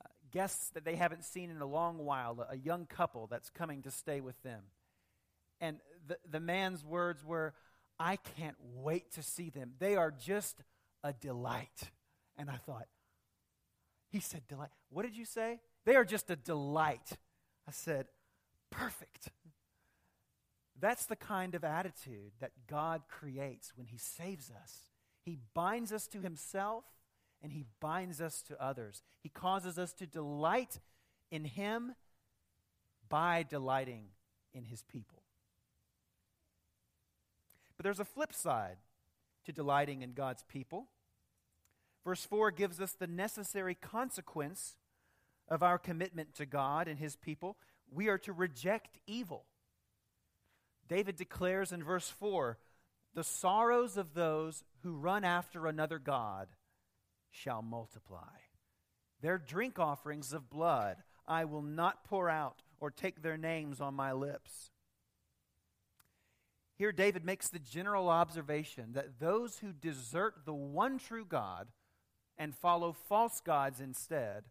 Uh, 0.00 0.08
guests 0.32 0.70
that 0.70 0.84
they 0.84 0.96
haven't 0.96 1.24
seen 1.24 1.50
in 1.50 1.60
a 1.60 1.66
long 1.66 1.98
while, 1.98 2.46
a, 2.48 2.54
a 2.54 2.56
young 2.56 2.86
couple 2.86 3.26
that's 3.26 3.50
coming 3.50 3.82
to 3.82 3.90
stay 3.90 4.20
with 4.20 4.40
them. 4.42 4.62
And 5.60 5.78
the, 6.06 6.18
the 6.30 6.40
man's 6.40 6.84
words 6.84 7.24
were, 7.24 7.54
I 7.98 8.16
can't 8.16 8.56
wait 8.60 9.12
to 9.12 9.22
see 9.22 9.50
them. 9.50 9.72
They 9.78 9.96
are 9.96 10.12
just 10.12 10.62
a 11.02 11.12
delight. 11.12 11.90
And 12.36 12.48
I 12.48 12.56
thought, 12.56 12.86
he 14.10 14.20
said, 14.20 14.42
delight. 14.48 14.70
What 14.90 15.04
did 15.04 15.16
you 15.16 15.24
say? 15.24 15.60
They 15.84 15.96
are 15.96 16.04
just 16.04 16.30
a 16.30 16.36
delight. 16.36 17.12
I 17.66 17.72
said, 17.72 18.06
perfect. 18.70 19.30
That's 20.80 21.06
the 21.06 21.16
kind 21.16 21.54
of 21.54 21.64
attitude 21.64 22.32
that 22.40 22.52
God 22.68 23.02
creates 23.08 23.72
when 23.76 23.86
He 23.86 23.98
saves 23.98 24.50
us. 24.50 24.90
He 25.22 25.38
binds 25.54 25.92
us 25.92 26.06
to 26.08 26.20
Himself 26.20 26.84
and 27.42 27.52
He 27.52 27.64
binds 27.80 28.20
us 28.20 28.42
to 28.42 28.62
others. 28.62 29.02
He 29.20 29.28
causes 29.28 29.78
us 29.78 29.92
to 29.94 30.06
delight 30.06 30.80
in 31.30 31.44
Him 31.44 31.94
by 33.08 33.44
delighting 33.48 34.06
in 34.54 34.64
His 34.64 34.82
people. 34.82 35.22
But 37.76 37.84
there's 37.84 38.00
a 38.00 38.04
flip 38.04 38.34
side 38.34 38.76
to 39.46 39.52
delighting 39.52 40.02
in 40.02 40.12
God's 40.12 40.42
people. 40.42 40.88
Verse 42.04 42.24
4 42.24 42.50
gives 42.50 42.80
us 42.80 42.92
the 42.92 43.06
necessary 43.06 43.74
consequence 43.74 44.76
of 45.48 45.62
our 45.62 45.78
commitment 45.78 46.34
to 46.34 46.46
God 46.46 46.88
and 46.88 46.98
his 46.98 47.16
people. 47.16 47.56
We 47.90 48.08
are 48.08 48.18
to 48.18 48.32
reject 48.32 48.98
evil. 49.06 49.44
David 50.88 51.16
declares 51.16 51.72
in 51.72 51.82
verse 51.82 52.08
4 52.08 52.58
the 53.14 53.24
sorrows 53.24 53.96
of 53.96 54.14
those 54.14 54.64
who 54.82 54.96
run 54.96 55.24
after 55.24 55.66
another 55.66 55.98
God 55.98 56.48
shall 57.30 57.62
multiply. 57.62 58.36
Their 59.20 59.38
drink 59.38 59.78
offerings 59.78 60.32
of 60.32 60.50
blood 60.50 60.98
I 61.26 61.44
will 61.44 61.62
not 61.62 62.04
pour 62.04 62.30
out 62.30 62.62
or 62.80 62.90
take 62.90 63.22
their 63.22 63.36
names 63.36 63.80
on 63.80 63.94
my 63.94 64.12
lips. 64.12 64.70
Here, 66.76 66.92
David 66.92 67.24
makes 67.24 67.48
the 67.48 67.58
general 67.58 68.08
observation 68.08 68.92
that 68.92 69.18
those 69.18 69.58
who 69.58 69.72
desert 69.72 70.44
the 70.44 70.54
one 70.54 70.98
true 70.98 71.24
God 71.24 71.68
and 72.38 72.54
follow 72.54 72.92
false 72.92 73.40
gods 73.40 73.80
instead 73.80 74.44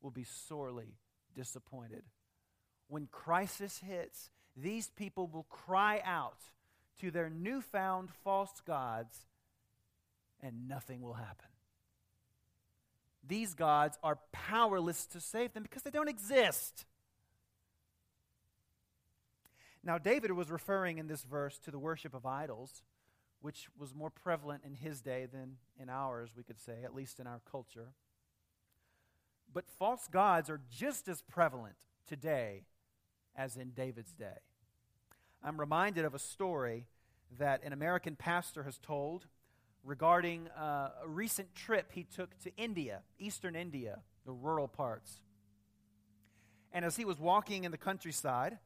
will 0.00 0.12
be 0.12 0.24
sorely 0.24 0.94
disappointed. 1.34 2.04
When 2.88 3.06
crisis 3.06 3.82
hits, 3.86 4.30
these 4.56 4.90
people 4.90 5.26
will 5.26 5.44
cry 5.44 6.00
out 6.04 6.40
to 7.00 7.10
their 7.10 7.30
newfound 7.30 8.10
false 8.24 8.60
gods, 8.66 9.16
and 10.42 10.68
nothing 10.68 11.02
will 11.02 11.14
happen. 11.14 11.48
These 13.26 13.54
gods 13.54 13.98
are 14.02 14.18
powerless 14.32 15.06
to 15.06 15.20
save 15.20 15.52
them 15.52 15.62
because 15.62 15.82
they 15.82 15.90
don't 15.90 16.08
exist. 16.08 16.86
Now, 19.84 19.98
David 19.98 20.32
was 20.32 20.50
referring 20.50 20.98
in 20.98 21.06
this 21.06 21.22
verse 21.22 21.58
to 21.60 21.70
the 21.70 21.78
worship 21.78 22.14
of 22.14 22.26
idols, 22.26 22.82
which 23.40 23.68
was 23.78 23.94
more 23.94 24.10
prevalent 24.10 24.62
in 24.64 24.74
his 24.74 25.00
day 25.00 25.26
than 25.30 25.56
in 25.80 25.88
ours, 25.88 26.30
we 26.36 26.42
could 26.42 26.60
say, 26.60 26.82
at 26.84 26.94
least 26.94 27.20
in 27.20 27.26
our 27.26 27.40
culture. 27.50 27.92
But 29.52 29.68
false 29.68 30.08
gods 30.08 30.50
are 30.50 30.60
just 30.70 31.06
as 31.08 31.22
prevalent 31.22 31.76
today 32.06 32.64
as 33.38 33.56
in 33.56 33.70
David's 33.70 34.12
day. 34.12 34.40
I'm 35.42 35.58
reminded 35.58 36.04
of 36.04 36.14
a 36.14 36.18
story 36.18 36.86
that 37.38 37.62
an 37.62 37.72
American 37.72 38.16
pastor 38.16 38.64
has 38.64 38.76
told 38.78 39.26
regarding 39.84 40.48
uh, 40.48 40.90
a 41.04 41.08
recent 41.08 41.54
trip 41.54 41.92
he 41.92 42.02
took 42.02 42.36
to 42.40 42.50
India, 42.56 43.02
eastern 43.18 43.54
India, 43.54 44.00
the 44.26 44.32
rural 44.32 44.66
parts. 44.66 45.20
And 46.72 46.84
as 46.84 46.96
he 46.96 47.04
was 47.04 47.18
walking 47.18 47.64
in 47.64 47.70
the 47.70 47.78
countryside, 47.78 48.58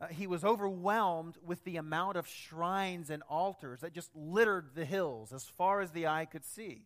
uh, 0.00 0.06
he 0.06 0.26
was 0.26 0.44
overwhelmed 0.44 1.36
with 1.44 1.64
the 1.64 1.76
amount 1.76 2.16
of 2.16 2.28
shrines 2.28 3.10
and 3.10 3.22
altars 3.28 3.80
that 3.80 3.92
just 3.92 4.10
littered 4.14 4.70
the 4.74 4.84
hills 4.84 5.32
as 5.32 5.44
far 5.44 5.80
as 5.80 5.90
the 5.90 6.06
eye 6.06 6.26
could 6.26 6.44
see. 6.44 6.82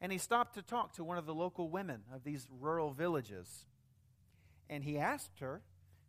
And 0.00 0.10
he 0.10 0.18
stopped 0.18 0.54
to 0.54 0.62
talk 0.62 0.94
to 0.94 1.04
one 1.04 1.18
of 1.18 1.26
the 1.26 1.34
local 1.34 1.68
women 1.68 2.02
of 2.12 2.24
these 2.24 2.48
rural 2.58 2.90
villages. 2.90 3.66
And 4.70 4.84
he 4.84 4.96
asked 4.96 5.40
her, 5.40 5.62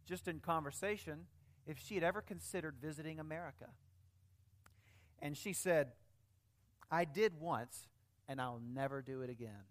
just 0.06 0.28
in 0.28 0.40
conversation, 0.40 1.26
if 1.66 1.80
she 1.80 1.96
had 1.96 2.04
ever 2.04 2.22
considered 2.22 2.76
visiting 2.80 3.20
America. 3.20 3.70
And 5.20 5.36
she 5.36 5.52
said, 5.52 5.94
I 6.92 7.06
did 7.06 7.34
once, 7.40 7.88
and 8.28 8.40
I'll 8.40 8.62
never 8.64 9.02
do 9.02 9.22
it 9.22 9.30
again. 9.32 9.66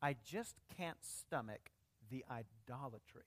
I 0.00 0.16
just 0.24 0.56
can't 0.76 0.96
stomach 1.02 1.70
the 2.10 2.24
idolatry. 2.30 3.26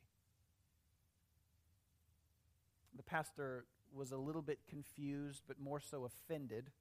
The 2.96 3.04
pastor 3.04 3.66
was 3.94 4.12
a 4.12 4.18
little 4.18 4.42
bit 4.42 4.60
confused, 4.68 5.44
but 5.48 5.60
more 5.60 5.80
so 5.80 6.06
offended, 6.06 6.72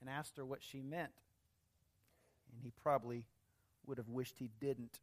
and 0.00 0.10
asked 0.10 0.36
her 0.36 0.44
what 0.44 0.62
she 0.62 0.82
meant. 0.82 1.12
And 2.50 2.60
he 2.62 2.70
probably 2.70 3.24
would 3.86 3.96
have 3.96 4.10
wished 4.10 4.38
he 4.38 4.50
didn't. 4.60 5.00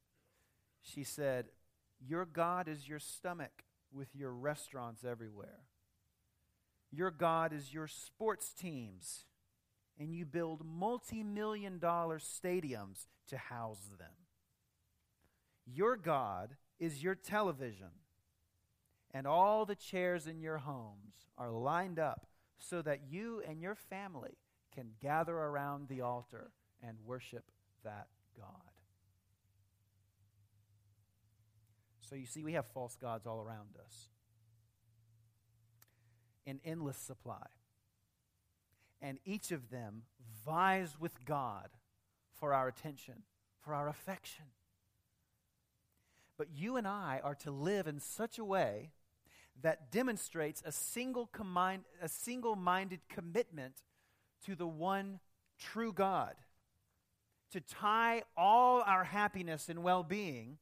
She 0.82 1.04
said, 1.04 1.46
Your 2.06 2.26
God 2.26 2.68
is 2.68 2.88
your 2.88 3.00
stomach 3.00 3.64
with 3.92 4.16
your 4.16 4.32
restaurants 4.32 5.04
everywhere. 5.04 5.66
Your 6.92 7.12
God 7.12 7.54
is 7.54 7.74
your 7.74 7.88
sports 7.88 8.54
teams, 8.54 9.26
and 10.00 10.14
you 10.14 10.26
build 10.26 10.66
multi 10.66 11.24
million 11.24 11.78
dollar 11.78 12.20
stadiums 12.20 13.08
to 13.28 13.38
house 13.38 13.90
them. 14.00 14.14
Your 15.66 15.96
God 15.96 16.56
is 16.80 17.04
your 17.04 17.16
television, 17.16 17.92
and 19.12 19.28
all 19.28 19.66
the 19.66 19.76
chairs 19.76 20.26
in 20.26 20.40
your 20.40 20.58
homes 20.58 21.28
are 21.38 21.52
lined 21.52 22.00
up 22.00 22.26
so 22.58 22.82
that 22.82 23.02
you 23.10 23.42
and 23.48 23.62
your 23.62 23.76
family 23.76 24.38
can 24.74 24.92
gather 25.02 25.36
around 25.36 25.88
the 25.88 26.02
altar 26.02 26.52
and 26.82 26.98
worship 27.06 27.52
that 27.84 28.08
God. 28.38 28.69
So 32.10 32.16
you 32.16 32.26
see, 32.26 32.44
we 32.44 32.54
have 32.54 32.66
false 32.66 32.96
gods 32.96 33.28
all 33.28 33.40
around 33.40 33.76
us 33.86 34.10
in 36.44 36.60
endless 36.66 36.98
supply. 36.98 37.46
And 39.00 39.20
each 39.26 39.52
of 39.52 39.70
them 39.70 40.04
vies 40.44 40.98
with 41.00 41.24
God 41.24 41.70
for 42.40 42.52
our 42.52 42.68
attention, 42.68 43.24
for 43.62 43.76
our 43.76 43.88
affection. 43.88 44.46
But 46.36 46.48
you 46.52 46.78
and 46.78 46.88
I 46.88 47.22
are 47.24 47.36
to 47.36 47.52
live 47.52 47.86
in 47.86 48.00
such 48.00 48.40
a 48.40 48.46
way 48.46 48.90
that 49.62 49.92
demonstrates 49.92 50.64
a 50.66 50.72
single, 50.72 51.30
a 52.02 52.10
single-minded 52.10 53.02
commitment 53.08 53.84
to 54.46 54.56
the 54.56 54.68
one 54.68 55.20
true 55.60 55.94
God. 55.94 56.34
To 57.52 57.62
tie 57.62 58.24
all 58.36 58.82
our 58.82 59.04
happiness 59.04 59.70
and 59.70 59.84
well-being 59.84 60.58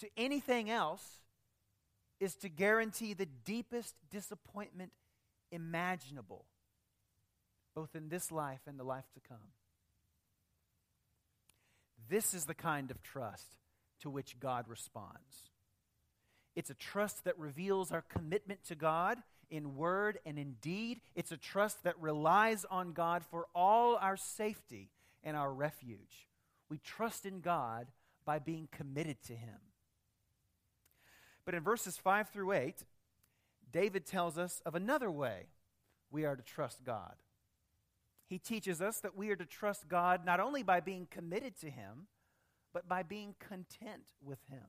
to 0.00 0.08
anything 0.16 0.70
else 0.70 1.02
is 2.20 2.34
to 2.36 2.48
guarantee 2.48 3.14
the 3.14 3.26
deepest 3.26 3.94
disappointment 4.10 4.92
imaginable, 5.50 6.44
both 7.74 7.94
in 7.94 8.08
this 8.08 8.30
life 8.30 8.60
and 8.66 8.78
the 8.78 8.84
life 8.84 9.10
to 9.14 9.20
come. 9.20 9.52
This 12.08 12.34
is 12.34 12.44
the 12.44 12.54
kind 12.54 12.90
of 12.90 13.02
trust 13.02 13.56
to 14.00 14.10
which 14.10 14.38
God 14.38 14.68
responds. 14.68 15.50
It's 16.54 16.70
a 16.70 16.74
trust 16.74 17.24
that 17.24 17.38
reveals 17.38 17.90
our 17.92 18.02
commitment 18.02 18.64
to 18.64 18.74
God 18.74 19.18
in 19.50 19.76
word 19.76 20.18
and 20.26 20.38
in 20.38 20.56
deed. 20.60 21.00
It's 21.14 21.32
a 21.32 21.36
trust 21.36 21.84
that 21.84 22.00
relies 22.00 22.64
on 22.70 22.92
God 22.92 23.24
for 23.30 23.46
all 23.54 23.96
our 23.96 24.16
safety 24.16 24.90
and 25.24 25.36
our 25.36 25.52
refuge. 25.52 26.28
We 26.68 26.78
trust 26.78 27.26
in 27.26 27.40
God 27.40 27.86
by 28.24 28.38
being 28.38 28.68
committed 28.70 29.22
to 29.24 29.34
Him. 29.34 29.58
But 31.44 31.54
in 31.54 31.62
verses 31.62 31.96
5 31.96 32.28
through 32.28 32.52
8, 32.52 32.84
David 33.72 34.06
tells 34.06 34.38
us 34.38 34.60
of 34.64 34.74
another 34.74 35.10
way 35.10 35.46
we 36.10 36.24
are 36.24 36.36
to 36.36 36.42
trust 36.42 36.84
God. 36.84 37.14
He 38.28 38.38
teaches 38.38 38.80
us 38.80 39.00
that 39.00 39.16
we 39.16 39.30
are 39.30 39.36
to 39.36 39.44
trust 39.44 39.88
God 39.88 40.24
not 40.24 40.40
only 40.40 40.62
by 40.62 40.80
being 40.80 41.06
committed 41.10 41.58
to 41.60 41.70
Him, 41.70 42.06
but 42.72 42.88
by 42.88 43.02
being 43.02 43.34
content 43.38 44.02
with 44.22 44.38
Him. 44.48 44.64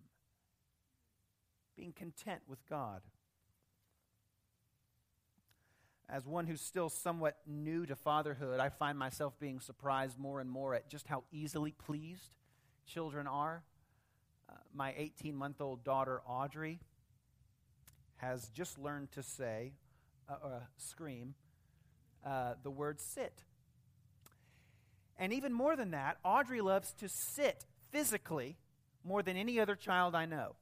Being 1.77 1.93
content 1.93 2.41
with 2.47 2.59
God. 2.67 3.01
As 6.09 6.27
one 6.27 6.45
who's 6.45 6.62
still 6.62 6.89
somewhat 6.89 7.38
new 7.47 7.86
to 7.86 7.95
fatherhood, 7.95 8.59
I 8.59 8.69
find 8.69 8.97
myself 8.99 9.39
being 9.39 9.59
surprised 9.59 10.19
more 10.19 10.41
and 10.41 10.49
more 10.49 10.75
at 10.75 10.89
just 10.89 11.07
how 11.07 11.23
easily 11.31 11.71
pleased 11.71 12.36
children 12.86 13.27
are. 13.27 13.63
Uh, 14.53 14.57
my 14.73 14.93
18 14.97 15.35
month 15.35 15.61
old 15.61 15.83
daughter, 15.83 16.21
Audrey, 16.27 16.79
has 18.17 18.49
just 18.49 18.77
learned 18.77 19.11
to 19.13 19.23
say, 19.23 19.73
uh, 20.29 20.59
scream, 20.77 21.33
uh, 22.25 22.53
the 22.63 22.71
word 22.71 22.99
sit. 22.99 23.43
And 25.17 25.33
even 25.33 25.53
more 25.53 25.75
than 25.75 25.91
that, 25.91 26.17
Audrey 26.23 26.61
loves 26.61 26.93
to 26.93 27.09
sit 27.09 27.65
physically 27.91 28.57
more 29.03 29.21
than 29.21 29.37
any 29.37 29.59
other 29.59 29.75
child 29.75 30.15
I 30.15 30.25
know. 30.25 30.55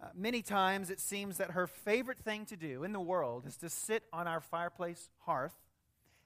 Uh, 0.00 0.06
many 0.14 0.42
times 0.42 0.90
it 0.90 1.00
seems 1.00 1.38
that 1.38 1.50
her 1.50 1.66
favorite 1.66 2.18
thing 2.18 2.46
to 2.46 2.56
do 2.56 2.84
in 2.84 2.92
the 2.92 3.00
world 3.00 3.44
is 3.46 3.56
to 3.56 3.68
sit 3.68 4.04
on 4.12 4.28
our 4.28 4.40
fireplace 4.40 5.10
hearth 5.20 5.56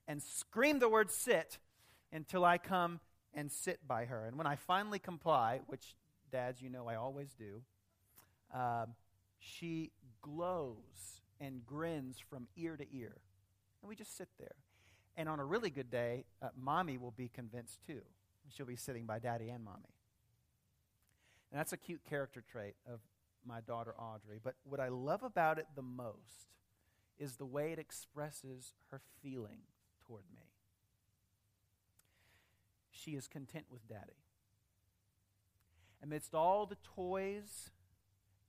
and 0.07 0.23
scream 0.23 0.79
the 0.79 0.89
word 0.89 1.11
sit 1.11 1.59
until 2.13 2.45
I 2.45 2.59
come 2.59 3.01
and 3.33 3.51
sit 3.51 3.87
by 3.87 4.05
her. 4.05 4.27
And 4.27 4.37
when 4.37 4.47
I 4.47 4.57
finally 4.57 4.99
comply, 4.99 5.61
which, 5.69 5.95
dads, 6.33 6.61
you 6.61 6.71
know 6.71 6.89
I 6.89 6.97
always 6.97 7.35
do, 7.35 7.63
uh, 8.53 8.87
she 9.39 9.93
glows 10.21 11.21
and 11.41 11.65
grins 11.67 12.17
from 12.19 12.49
ear 12.57 12.77
to 12.77 12.87
ear. 12.93 13.17
And 13.83 13.89
we 13.89 13.95
just 13.95 14.17
sit 14.17 14.29
there. 14.39 14.55
And 15.17 15.29
on 15.29 15.41
a 15.41 15.45
really 15.45 15.71
good 15.71 15.91
day, 15.91 16.25
uh, 16.41 16.49
mommy 16.57 16.97
will 16.97 17.11
be 17.11 17.29
convinced 17.29 17.85
too. 17.87 18.01
She'll 18.49 18.67
be 18.67 18.77
sitting 18.77 19.07
by 19.07 19.19
daddy 19.19 19.51
and 19.51 19.65
mommy. 19.65 19.95
And 21.51 21.59
that's 21.59 21.73
a 21.73 21.77
cute 21.77 22.03
character 22.09 22.43
trait 22.51 22.75
of 22.87 23.01
my 23.47 23.61
daughter 23.61 23.95
Audrey. 23.99 24.39
But 24.43 24.55
what 24.65 24.81
I 24.81 24.89
love 24.89 25.23
about 25.23 25.59
it 25.59 25.67
the 25.75 25.83
most 25.83 26.49
is 27.19 27.37
the 27.37 27.45
way 27.45 27.73
it 27.73 27.79
expresses 27.79 28.73
her 28.91 29.01
feeling 29.23 29.61
toward 30.07 30.25
me. 30.35 30.43
She 32.91 33.13
is 33.13 33.27
content 33.27 33.67
with 33.71 33.87
daddy. 33.89 34.23
Amidst 36.03 36.35
all 36.35 36.67
the 36.67 36.79
toys 36.83 37.71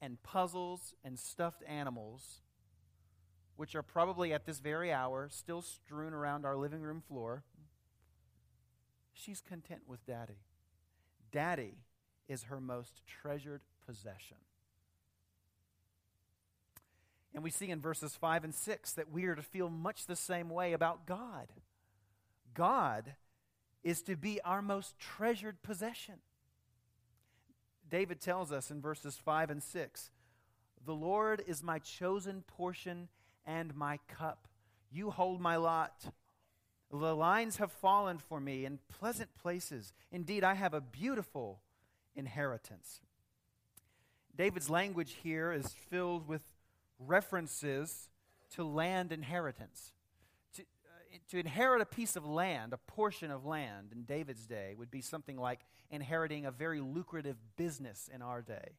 and 0.02 0.22
puzzles 0.24 0.96
and 1.04 1.20
stuffed 1.20 1.63
animals, 1.68 2.42
which 3.56 3.76
are 3.76 3.84
probably 3.84 4.34
at 4.34 4.46
this 4.46 4.60
very 4.60 4.92
hour 4.92 5.30
still 5.32 5.62
strewn 5.62 6.13
around 6.13 6.46
our 6.46 6.56
living 6.56 6.82
room 6.82 7.02
floor, 7.08 7.44
she's 9.13 9.42
content 9.42 9.82
with 9.88 10.06
daddy. 10.06 10.39
Daddy 11.32 11.78
is 12.28 12.44
her 12.44 12.60
most 12.60 13.04
treasured 13.06 13.62
possession. 13.86 14.38
And 17.34 17.44
we 17.44 17.50
see 17.50 17.70
in 17.70 17.82
verses 17.82 18.16
5 18.16 18.44
and 18.44 18.54
6 18.54 18.94
that 18.94 19.12
we 19.12 19.26
are 19.26 19.36
to 19.36 19.42
feel 19.42 19.70
much 19.70 20.06
the 20.06 20.16
same 20.16 20.50
way 20.50 20.74
about 20.74 21.08
God. 21.08 21.48
God 22.54 23.16
is 23.84 24.02
to 24.04 24.16
be 24.16 24.39
our 24.42 24.62
most 24.62 25.00
treasured 25.00 25.63
possession. 25.63 26.16
David 27.93 28.19
tells 28.19 28.51
us 28.51 28.71
in 28.71 28.82
verses 28.82 29.19
5 29.23 29.51
and 29.51 29.62
6 29.62 30.10
The 30.84 30.95
Lord 30.95 31.43
is 31.45 31.62
my 31.62 31.77
chosen 31.77 32.41
portion 32.47 33.08
and 33.45 33.75
my 33.75 33.99
cup. 34.08 34.47
You 34.91 35.12
hold 35.12 35.39
my 35.39 35.58
lot. 35.58 36.06
The 36.89 37.15
lines 37.15 37.58
have 37.58 37.71
fallen 37.71 38.17
for 38.17 38.39
me 38.39 38.65
in 38.65 38.79
pleasant 38.89 39.36
places. 39.36 39.93
Indeed, 40.12 40.43
I 40.43 40.56
have 40.56 40.73
a 40.73 40.82
beautiful 40.82 41.60
inheritance. 42.15 42.99
David's 44.36 44.71
language 44.71 45.17
here 45.21 45.51
is 45.51 45.67
filled 45.67 46.27
with 46.27 46.41
references 46.97 48.10
to 48.56 48.63
land 48.63 49.12
inheritance. 49.12 49.91
To, 51.34 51.39
inherit 51.39 51.82
a 51.82 51.86
piece 51.86 52.15
of 52.15 52.28
land, 52.28 52.74
a 52.74 52.78
portion 52.78 53.32
of 53.32 53.43
land 53.43 53.88
in 53.91 54.04
David's 54.04 54.46
day, 54.46 54.76
would 54.78 54.91
be 54.91 55.02
something 55.02 55.36
like 55.36 55.62
inheriting 55.89 56.46
a 56.46 56.52
very 56.52 56.80
lucrative 56.80 57.38
business 57.58 58.08
in 58.13 58.22
our 58.22 58.43
day. 58.43 58.78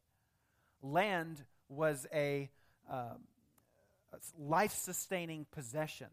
Land 0.81 1.43
was 1.69 2.07
a, 2.15 2.49
uh, 2.89 3.17
a 4.13 4.17
life 4.39 4.73
sustaining 4.73 5.47
possession. 5.51 6.07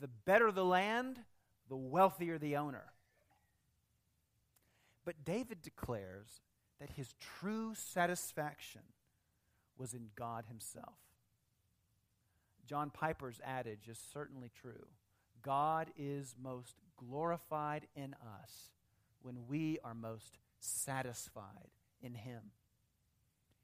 The 0.00 0.06
better 0.06 0.52
the 0.52 0.64
land, 0.64 1.18
the 1.68 1.76
wealthier 1.76 2.38
the 2.38 2.58
owner. 2.58 2.84
But 5.04 5.24
David 5.24 5.62
declares 5.62 6.28
that 6.78 6.90
his 6.90 7.12
true 7.40 7.74
satisfaction 7.74 8.82
was 9.76 9.94
in 9.94 10.10
God 10.14 10.44
Himself. 10.46 10.94
John 12.66 12.90
Piper's 12.90 13.40
adage 13.44 13.88
is 13.88 13.98
certainly 14.12 14.52
true. 14.60 14.86
God 15.46 15.90
is 15.96 16.34
most 16.42 16.74
glorified 16.96 17.86
in 17.94 18.14
us 18.42 18.72
when 19.22 19.46
we 19.48 19.78
are 19.84 19.94
most 19.94 20.38
satisfied 20.58 21.70
in 22.02 22.14
Him. 22.14 22.40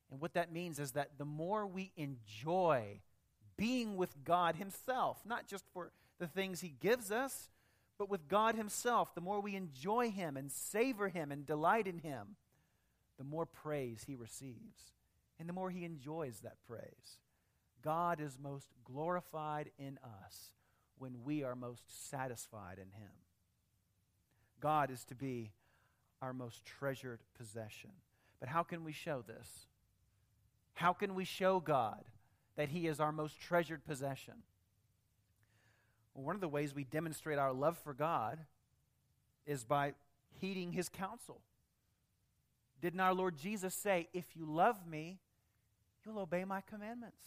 And 0.08 0.20
what 0.20 0.34
that 0.34 0.52
means 0.52 0.78
is 0.78 0.92
that 0.92 1.18
the 1.18 1.24
more 1.24 1.66
we 1.66 1.90
enjoy 1.96 3.00
being 3.56 3.96
with 3.96 4.22
God 4.22 4.54
Himself, 4.54 5.18
not 5.26 5.48
just 5.48 5.64
for 5.74 5.90
the 6.20 6.28
things 6.28 6.60
He 6.60 6.68
gives 6.68 7.10
us, 7.10 7.50
but 7.98 8.08
with 8.08 8.28
God 8.28 8.54
Himself, 8.54 9.12
the 9.16 9.20
more 9.20 9.40
we 9.40 9.56
enjoy 9.56 10.10
Him 10.10 10.36
and 10.36 10.52
savor 10.52 11.08
Him 11.08 11.32
and 11.32 11.44
delight 11.44 11.88
in 11.88 11.98
Him, 11.98 12.36
the 13.18 13.24
more 13.24 13.46
praise 13.46 14.04
He 14.06 14.14
receives 14.14 14.92
and 15.36 15.48
the 15.48 15.52
more 15.52 15.70
He 15.70 15.84
enjoys 15.84 16.38
that 16.40 16.58
praise. 16.64 17.18
God 17.82 18.20
is 18.20 18.38
most 18.40 18.68
glorified 18.84 19.70
in 19.80 19.98
us 20.04 20.52
when 21.02 21.24
we 21.24 21.42
are 21.42 21.56
most 21.56 21.82
satisfied 22.08 22.78
in 22.78 22.96
Him. 22.96 23.10
God 24.60 24.88
is 24.88 25.04
to 25.06 25.16
be 25.16 25.50
our 26.22 26.32
most 26.32 26.64
treasured 26.64 27.18
possession. 27.36 27.90
But 28.38 28.48
how 28.48 28.62
can 28.62 28.84
we 28.84 28.92
show 28.92 29.24
this? 29.26 29.66
How 30.74 30.92
can 30.92 31.16
we 31.16 31.24
show 31.24 31.58
God 31.58 32.04
that 32.54 32.68
He 32.68 32.86
is 32.86 33.00
our 33.00 33.10
most 33.10 33.40
treasured 33.40 33.84
possession? 33.84 34.34
Well, 36.14 36.24
one 36.24 36.36
of 36.36 36.40
the 36.40 36.46
ways 36.46 36.72
we 36.72 36.84
demonstrate 36.84 37.36
our 37.36 37.52
love 37.52 37.76
for 37.78 37.94
God 37.94 38.38
is 39.44 39.64
by 39.64 39.94
heeding 40.40 40.70
His 40.70 40.88
counsel. 40.88 41.40
Didn't 42.80 43.00
our 43.00 43.12
Lord 43.12 43.36
Jesus 43.36 43.74
say, 43.74 44.06
If 44.12 44.36
you 44.36 44.46
love 44.46 44.86
me, 44.86 45.18
you'll 46.06 46.20
obey 46.20 46.44
my 46.44 46.60
commandments? 46.60 47.24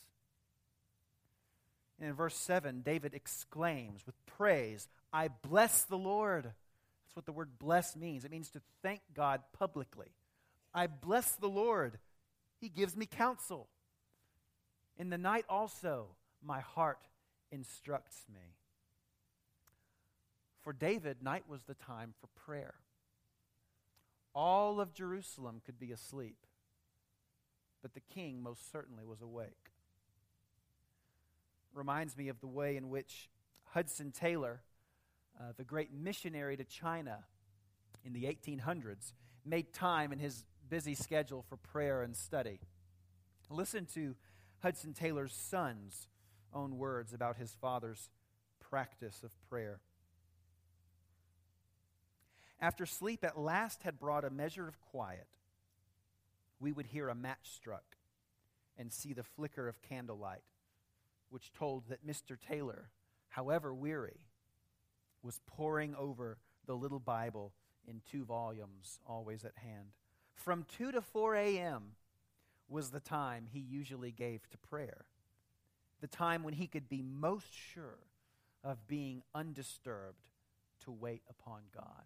And 2.00 2.10
in 2.10 2.16
verse 2.16 2.36
7, 2.36 2.82
David 2.82 3.14
exclaims 3.14 4.06
with 4.06 4.16
praise, 4.26 4.88
I 5.14 5.30
bless 5.30 5.84
the 5.84 5.98
Lord. 5.98 6.44
That's 6.44 7.16
what 7.16 7.26
the 7.26 7.32
word 7.32 7.58
bless 7.58 7.96
means. 7.96 8.26
It 8.26 8.32
means 8.32 8.50
to 8.52 8.62
thank 8.82 9.02
God 9.14 9.42
publicly. 9.58 10.12
I 10.74 10.88
bless 10.88 11.32
the 11.36 11.48
Lord. 11.48 11.98
He 12.60 12.68
gives 12.68 12.98
me 12.98 13.06
counsel. 13.06 13.68
In 14.98 15.10
the 15.10 15.18
night 15.18 15.46
also, 15.48 16.08
my 16.44 16.60
heart 16.60 17.00
instructs 17.52 18.26
me. 18.34 18.56
For 20.62 20.74
David, 20.74 21.22
night 21.22 21.44
was 21.48 21.62
the 21.64 21.76
time 21.76 22.14
for 22.20 22.28
prayer. 22.46 22.76
All 24.34 24.82
of 24.82 24.94
Jerusalem 24.94 25.62
could 25.66 25.80
be 25.80 25.92
asleep, 25.92 26.46
but 27.82 27.94
the 27.94 28.02
king 28.02 28.42
most 28.42 28.70
certainly 28.70 29.06
was 29.06 29.22
awake 29.22 29.75
reminds 31.76 32.18
me 32.18 32.30
of 32.30 32.40
the 32.40 32.48
way 32.48 32.78
in 32.78 32.90
which 32.90 33.30
Hudson 33.66 34.12
Taylor, 34.12 34.62
uh, 35.40 35.52
the 35.58 35.64
great 35.64 35.94
missionary 35.94 36.58
to 36.58 36.64
China 36.64 37.20
in 38.04 38.14
the 38.14 38.24
1800s, 38.24 39.14
made 39.46 39.74
time 39.74 40.12
in 40.12 40.20
his 40.20 40.46
busy 40.70 40.96
schedule 40.96 41.44
for 41.48 41.58
prayer 41.58 42.02
and 42.02 42.16
study. 42.16 42.60
Listen 43.50 43.86
to 43.94 44.16
Hudson 44.60 44.94
Taylor's 44.94 45.34
son's 45.34 46.08
own 46.54 46.78
words 46.78 47.14
about 47.14 47.38
his 47.38 47.56
father's 47.62 48.10
practice 48.60 49.22
of 49.24 49.32
prayer. 49.50 49.80
After 52.60 52.86
sleep 52.86 53.24
at 53.24 53.38
last 53.38 53.84
had 53.84 54.00
brought 54.00 54.24
a 54.24 54.30
measure 54.30 54.68
of 54.68 54.80
quiet, 54.80 55.28
we 56.60 56.72
would 56.72 56.88
hear 56.88 57.10
a 57.10 57.16
match 57.16 57.52
struck 57.54 57.98
and 58.78 58.92
see 58.92 59.14
the 59.14 59.24
flicker 59.24 59.68
of 59.68 59.82
candlelight 59.82 60.42
which 61.30 61.54
told 61.54 61.90
that 61.90 62.06
Mr. 62.06 62.38
Taylor, 62.40 62.90
however 63.30 63.74
weary, 63.74 64.28
was 65.22 65.40
poring 65.46 65.96
over 65.96 66.38
the 66.66 66.76
little 66.76 67.00
Bible 67.00 67.54
in 67.88 68.02
two 68.10 68.26
volumes, 68.26 69.00
always 69.06 69.44
at 69.44 69.58
hand. 69.58 69.90
From 70.36 70.66
2 70.78 70.92
to 70.92 71.02
4 71.02 71.36
a.m. 71.36 71.92
was 72.68 72.90
the 72.90 73.00
time 73.00 73.48
he 73.52 73.60
usually 73.60 74.12
gave 74.12 74.50
to 74.50 74.58
prayer, 74.58 75.06
the 76.02 76.08
time 76.08 76.44
when 76.44 76.54
he 76.54 76.68
could 76.68 76.90
be 76.90 77.02
most 77.02 77.54
sure 77.54 78.00
of 78.64 78.88
being 78.88 79.24
undisturbed 79.34 80.26
to 80.84 80.92
wait 80.92 81.22
upon 81.30 81.62
God. 81.74 82.06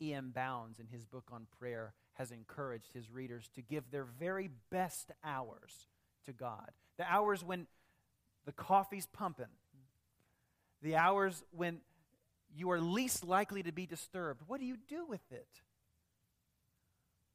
E.M. 0.00 0.32
Bounds, 0.34 0.80
in 0.80 0.86
his 0.86 1.04
book 1.04 1.28
on 1.32 1.46
prayer, 1.58 1.94
has 2.14 2.30
encouraged 2.30 2.92
his 2.92 3.10
readers 3.10 3.48
to 3.54 3.62
give 3.62 3.90
their 3.90 4.04
very 4.04 4.50
best 4.70 5.12
hours 5.24 5.88
to 6.24 6.32
God 6.32 6.72
the 6.96 7.04
hours 7.10 7.42
when 7.44 7.66
the 8.44 8.52
coffee's 8.52 9.06
pumping, 9.06 9.46
the 10.82 10.96
hours 10.96 11.42
when 11.50 11.80
you 12.54 12.70
are 12.70 12.80
least 12.80 13.24
likely 13.24 13.62
to 13.62 13.72
be 13.72 13.86
disturbed. 13.86 14.42
What 14.46 14.60
do 14.60 14.66
you 14.66 14.76
do 14.88 15.04
with 15.06 15.32
it? 15.32 15.48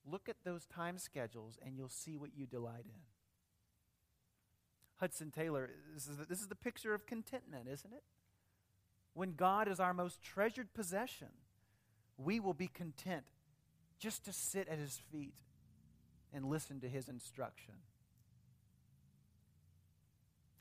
Look 0.09 0.29
at 0.29 0.37
those 0.43 0.65
time 0.65 0.97
schedules 0.97 1.57
and 1.65 1.75
you'll 1.77 1.89
see 1.89 2.15
what 2.15 2.29
you 2.35 2.45
delight 2.45 2.85
in. 2.85 3.01
Hudson 4.95 5.31
Taylor, 5.31 5.69
this 5.93 6.07
is, 6.07 6.17
the, 6.17 6.25
this 6.25 6.41
is 6.41 6.47
the 6.47 6.55
picture 6.55 6.93
of 6.93 7.05
contentment, 7.05 7.67
isn't 7.71 7.93
it? 7.93 8.03
When 9.13 9.33
God 9.33 9.67
is 9.67 9.79
our 9.79 9.93
most 9.93 10.21
treasured 10.21 10.73
possession, 10.73 11.29
we 12.17 12.39
will 12.39 12.53
be 12.53 12.67
content 12.67 13.23
just 13.97 14.25
to 14.25 14.33
sit 14.33 14.67
at 14.67 14.77
his 14.77 14.99
feet 15.11 15.33
and 16.33 16.45
listen 16.45 16.79
to 16.81 16.89
his 16.89 17.09
instruction. 17.09 17.75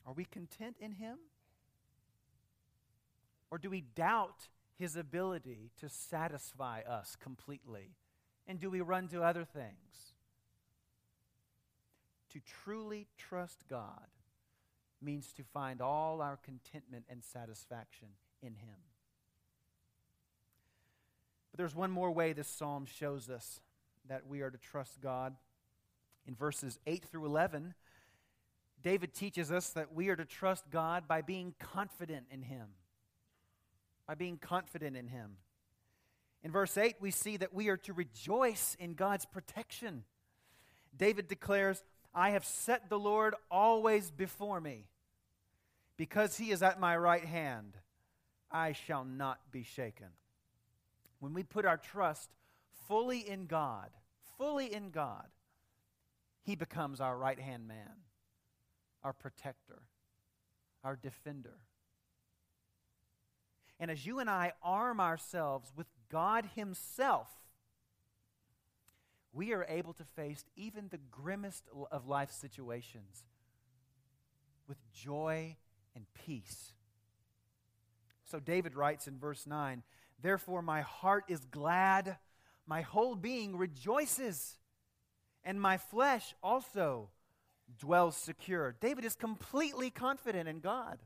Are 0.09 0.13
we 0.13 0.25
content 0.25 0.75
in 0.79 0.93
Him? 0.93 1.19
Or 3.51 3.59
do 3.59 3.69
we 3.69 3.81
doubt 3.81 4.47
His 4.75 4.95
ability 4.95 5.69
to 5.79 5.87
satisfy 5.87 6.81
us 6.81 7.15
completely? 7.21 7.93
And 8.47 8.59
do 8.59 8.71
we 8.71 8.81
run 8.81 9.07
to 9.09 9.21
other 9.21 9.45
things? 9.45 10.15
To 12.33 12.39
truly 12.63 13.05
trust 13.19 13.65
God 13.69 14.07
means 14.99 15.31
to 15.33 15.43
find 15.43 15.79
all 15.79 16.23
our 16.23 16.37
contentment 16.37 17.05
and 17.07 17.23
satisfaction 17.23 18.07
in 18.41 18.55
Him. 18.55 18.81
But 21.51 21.59
there's 21.59 21.75
one 21.75 21.91
more 21.91 22.09
way 22.09 22.33
this 22.33 22.47
psalm 22.47 22.87
shows 22.87 23.29
us 23.29 23.61
that 24.07 24.25
we 24.25 24.41
are 24.41 24.49
to 24.49 24.57
trust 24.57 25.01
God. 25.01 25.35
In 26.25 26.33
verses 26.33 26.79
8 26.87 27.05
through 27.05 27.25
11, 27.27 27.75
David 28.81 29.13
teaches 29.13 29.51
us 29.51 29.69
that 29.71 29.93
we 29.93 30.09
are 30.09 30.15
to 30.15 30.25
trust 30.25 30.69
God 30.69 31.07
by 31.07 31.21
being 31.21 31.53
confident 31.59 32.27
in 32.31 32.41
Him. 32.41 32.67
By 34.07 34.15
being 34.15 34.37
confident 34.37 34.95
in 34.95 35.07
Him. 35.07 35.37
In 36.43 36.51
verse 36.51 36.77
8, 36.77 36.95
we 36.99 37.11
see 37.11 37.37
that 37.37 37.53
we 37.53 37.67
are 37.67 37.77
to 37.77 37.93
rejoice 37.93 38.77
in 38.79 38.93
God's 38.93 39.25
protection. 39.25 40.03
David 40.95 41.27
declares, 41.27 41.83
I 42.15 42.31
have 42.31 42.45
set 42.45 42.89
the 42.89 42.99
Lord 42.99 43.35
always 43.51 44.09
before 44.09 44.61
me. 44.61 44.85
Because 45.97 46.37
he 46.37 46.51
is 46.51 46.63
at 46.63 46.79
my 46.79 46.95
right 46.95 47.25
hand, 47.25 47.75
I 48.49 48.71
shall 48.71 49.03
not 49.03 49.51
be 49.51 49.63
shaken. 49.63 50.07
When 51.19 51.33
we 51.33 51.43
put 51.43 51.65
our 51.65 51.75
trust 51.75 52.29
fully 52.87 53.19
in 53.19 53.47
God, 53.47 53.89
fully 54.37 54.73
in 54.73 54.91
God, 54.91 55.27
he 56.41 56.55
becomes 56.55 57.01
our 57.01 57.17
right 57.17 57.39
hand 57.39 57.67
man 57.67 57.97
our 59.03 59.13
protector, 59.13 59.81
our 60.83 60.95
defender. 60.95 61.57
And 63.79 63.89
as 63.89 64.05
you 64.05 64.19
and 64.19 64.29
I 64.29 64.53
arm 64.61 64.99
ourselves 64.99 65.71
with 65.75 65.87
God 66.11 66.49
Himself, 66.55 67.27
we 69.31 69.53
are 69.53 69.65
able 69.69 69.93
to 69.93 70.03
face 70.03 70.43
even 70.55 70.89
the 70.89 70.99
grimmest 71.11 71.63
of 71.91 72.07
life 72.07 72.31
situations 72.31 73.23
with 74.67 74.77
joy 74.91 75.55
and 75.95 76.05
peace. 76.25 76.73
So 78.25 78.39
David 78.39 78.75
writes 78.75 79.07
in 79.07 79.17
verse 79.17 79.47
9, 79.47 79.83
Therefore 80.21 80.61
my 80.61 80.81
heart 80.81 81.25
is 81.27 81.45
glad, 81.45 82.17
my 82.67 82.81
whole 82.81 83.15
being 83.15 83.57
rejoices. 83.57 84.57
and 85.43 85.59
my 85.59 85.77
flesh 85.77 86.35
also 86.43 87.09
dwells 87.77 88.15
secure. 88.15 88.75
David 88.79 89.05
is 89.05 89.15
completely 89.15 89.89
confident 89.89 90.49
in 90.49 90.59
God. 90.59 90.99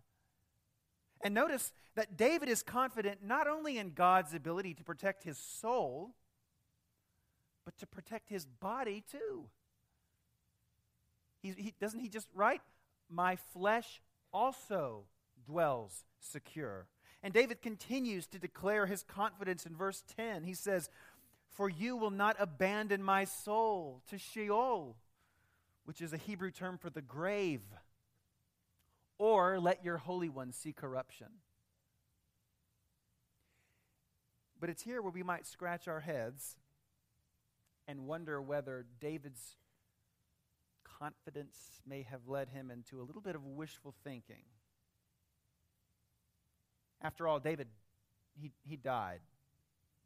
And 1.24 1.34
notice 1.34 1.72
that 1.96 2.18
David 2.18 2.50
is 2.50 2.64
confident 2.64 3.20
not 3.24 3.48
only 3.48 3.78
in 3.78 3.92
God's 3.92 4.34
ability 4.34 4.74
to 4.76 4.84
protect 4.84 5.24
his 5.24 5.38
soul, 5.38 6.16
but 7.66 7.78
to 7.78 7.88
protect 7.88 8.30
his 8.30 8.46
body 8.46 9.04
too. 9.10 9.46
He, 11.42 11.54
he, 11.58 11.74
doesn't 11.80 12.00
he 12.00 12.10
just 12.10 12.28
write, 12.34 12.62
My 13.10 13.36
flesh 13.36 14.02
also 14.34 15.06
dwells 15.46 16.04
secure. 16.20 16.88
And 17.22 17.34
David 17.34 17.62
continues 17.62 18.28
to 18.28 18.40
declare 18.40 18.86
his 18.86 19.04
confidence 19.04 19.66
in 19.66 19.76
verse 19.76 20.04
10. 20.18 20.44
He 20.44 20.54
says, 20.54 20.90
For 21.50 21.70
you 21.70 21.96
will 21.96 22.12
not 22.12 22.36
abandon 22.38 23.02
my 23.02 23.24
soul 23.24 24.02
to 24.10 24.18
Sheol, 24.18 24.98
which 25.86 26.02
is 26.02 26.14
a 26.14 26.18
Hebrew 26.18 26.52
term 26.52 26.78
for 26.78 26.90
the 26.90 27.02
grave, 27.02 27.62
or 29.18 29.60
let 29.60 29.84
your 29.84 29.98
Holy 29.98 30.30
One 30.30 30.52
see 30.52 30.74
corruption. 30.74 31.28
But 34.60 34.70
it's 34.70 34.84
here 34.84 35.02
where 35.02 35.12
we 35.12 35.24
might 35.24 35.46
scratch 35.46 35.88
our 35.88 36.00
heads 36.00 36.56
and 37.88 38.08
wonder 38.08 38.42
whether 38.42 38.86
David's 39.02 39.58
confidence 41.00 41.82
may 41.86 42.04
have 42.04 42.28
led 42.28 42.50
him 42.50 42.72
into 42.72 43.02
a 43.02 43.04
little 43.04 43.22
bit 43.22 43.36
of 43.36 43.46
wishful 43.46 43.94
thinking. 44.04 44.44
After 47.02 47.28
all, 47.28 47.40
David, 47.40 47.68
he, 48.40 48.52
he 48.64 48.78
died, 48.78 49.20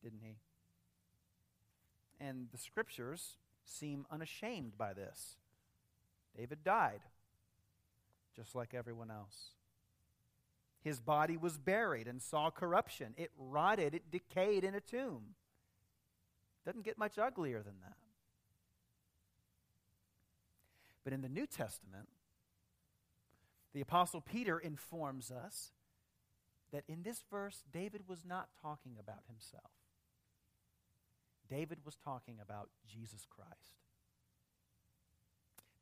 didn't 0.03 0.21
he? 0.23 0.37
And 2.19 2.47
the 2.51 2.57
scriptures 2.57 3.37
seem 3.63 4.07
unashamed 4.09 4.75
by 4.75 4.93
this. 4.93 5.37
David 6.37 6.63
died, 6.63 7.01
just 8.35 8.55
like 8.55 8.73
everyone 8.73 9.09
else. 9.09 9.51
His 10.83 11.01
body 11.01 11.35
was 11.35 11.57
buried 11.57 12.07
and 12.07 12.21
saw 12.21 12.51
corruption. 12.51 13.13
It 13.17 13.31
rotted, 13.37 13.95
it 13.95 14.11
decayed 14.11 14.63
in 14.63 14.75
a 14.75 14.79
tomb. 14.79 15.35
Doesn't 16.65 16.85
get 16.85 16.97
much 16.97 17.17
uglier 17.17 17.61
than 17.63 17.75
that. 17.83 17.97
But 21.03 21.13
in 21.13 21.21
the 21.21 21.29
New 21.29 21.47
Testament, 21.47 22.09
the 23.73 23.81
Apostle 23.81 24.21
Peter 24.21 24.59
informs 24.59 25.31
us 25.31 25.71
that 26.71 26.83
in 26.87 27.03
this 27.03 27.23
verse, 27.31 27.63
David 27.71 28.01
was 28.07 28.25
not 28.25 28.49
talking 28.61 28.97
about 28.99 29.23
himself. 29.27 29.71
David 31.49 31.79
was 31.85 31.95
talking 31.95 32.35
about 32.41 32.69
Jesus 32.85 33.25
Christ. 33.29 33.86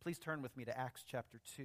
Please 0.06 0.20
turn 0.20 0.44
with 0.44 0.56
me 0.56 0.64
to 0.64 0.78
Acts 0.78 1.04
chapter 1.04 1.40
2. 1.58 1.64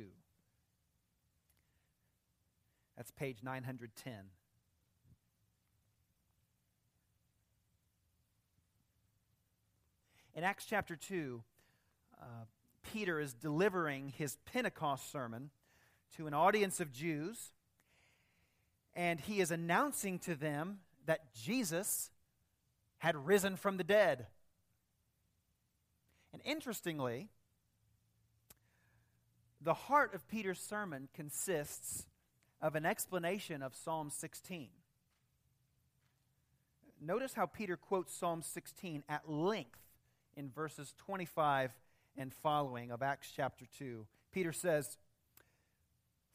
That's 2.97 3.11
page 3.11 3.41
910. 3.43 4.15
In 10.35 10.43
Acts 10.43 10.65
chapter 10.65 10.97
2, 10.97 11.43
uh, 12.19 12.25
Peter 12.91 13.21
is 13.21 13.35
delivering 13.35 14.15
his 14.17 14.39
Pentecost 14.51 15.13
sermon 15.13 15.51
to 16.17 16.27
an 16.27 16.33
audience 16.33 16.81
of 16.81 16.95
Jews 16.95 17.51
and 18.97 19.21
he 19.21 19.43
is 19.43 19.51
announcing 19.51 20.19
to 20.21 20.35
them 20.35 20.79
that 21.05 21.35
Jesus 21.35 22.11
had 22.97 23.27
risen 23.27 23.57
from 23.57 23.77
the 23.77 23.85
dead. 23.85 24.29
And 26.33 26.41
interestingly, 26.47 27.29
the 29.61 29.75
heart 29.75 30.15
of 30.15 30.27
Peter's 30.29 30.61
sermon 30.61 31.09
consists 31.15 32.07
of 32.63 32.75
an 32.75 32.87
explanation 32.87 33.63
of 33.63 33.75
Psalm 33.75 34.11
16. 34.11 34.69
Notice 37.01 37.35
how 37.35 37.47
Peter 37.47 37.77
quotes 37.77 38.15
Psalm 38.15 38.43
16 38.43 39.05
at 39.09 39.31
length 39.31 39.81
in 40.37 40.51
verses 40.51 40.95
25 40.99 41.73
and 42.17 42.33
following 42.33 42.91
of 42.91 43.03
Acts 43.03 43.33
chapter 43.35 43.65
2. 43.79 44.07
Peter 44.33 44.53
says, 44.53 44.99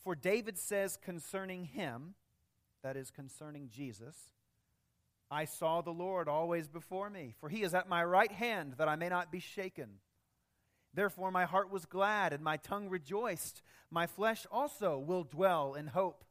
For 0.04 0.16
David 0.16 0.58
says 0.58 0.98
concerning 0.98 1.66
him, 1.66 2.16
that 2.84 2.98
is 2.98 3.10
concerning 3.10 3.70
Jesus, 3.70 4.16
I 5.32 5.46
saw 5.46 5.82
the 5.82 5.92
Lord 5.92 6.28
always 6.28 6.68
before 6.68 7.10
me, 7.10 7.34
for 7.40 7.50
he 7.50 7.64
is 7.64 7.74
at 7.74 7.90
my 7.90 8.04
right 8.04 8.32
hand 8.32 8.76
that 8.78 8.88
I 8.88 8.96
may 8.96 9.10
not 9.10 9.32
be 9.32 9.40
shaken. 9.40 9.90
Therefore, 10.96 11.30
my 11.30 11.44
heart 11.44 11.70
was 11.70 11.86
glad 11.86 12.32
and 12.32 12.42
my 12.42 12.56
tongue 12.56 12.90
rejoiced. 12.90 13.62
My 13.92 14.08
flesh 14.08 14.48
also 14.50 14.98
will 14.98 15.24
dwell 15.24 15.74
in 15.74 15.88
hope. 15.88 16.24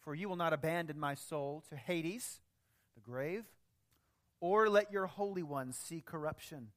For 0.00 0.14
you 0.14 0.28
will 0.28 0.36
not 0.36 0.54
abandon 0.54 0.98
my 0.98 1.14
soul 1.14 1.62
to 1.68 1.76
Hades, 1.76 2.40
the 2.94 3.00
grave, 3.00 3.44
or 4.40 4.68
let 4.68 4.90
your 4.90 5.06
Holy 5.06 5.42
One 5.42 5.72
see 5.72 6.00
corruption. 6.00 6.68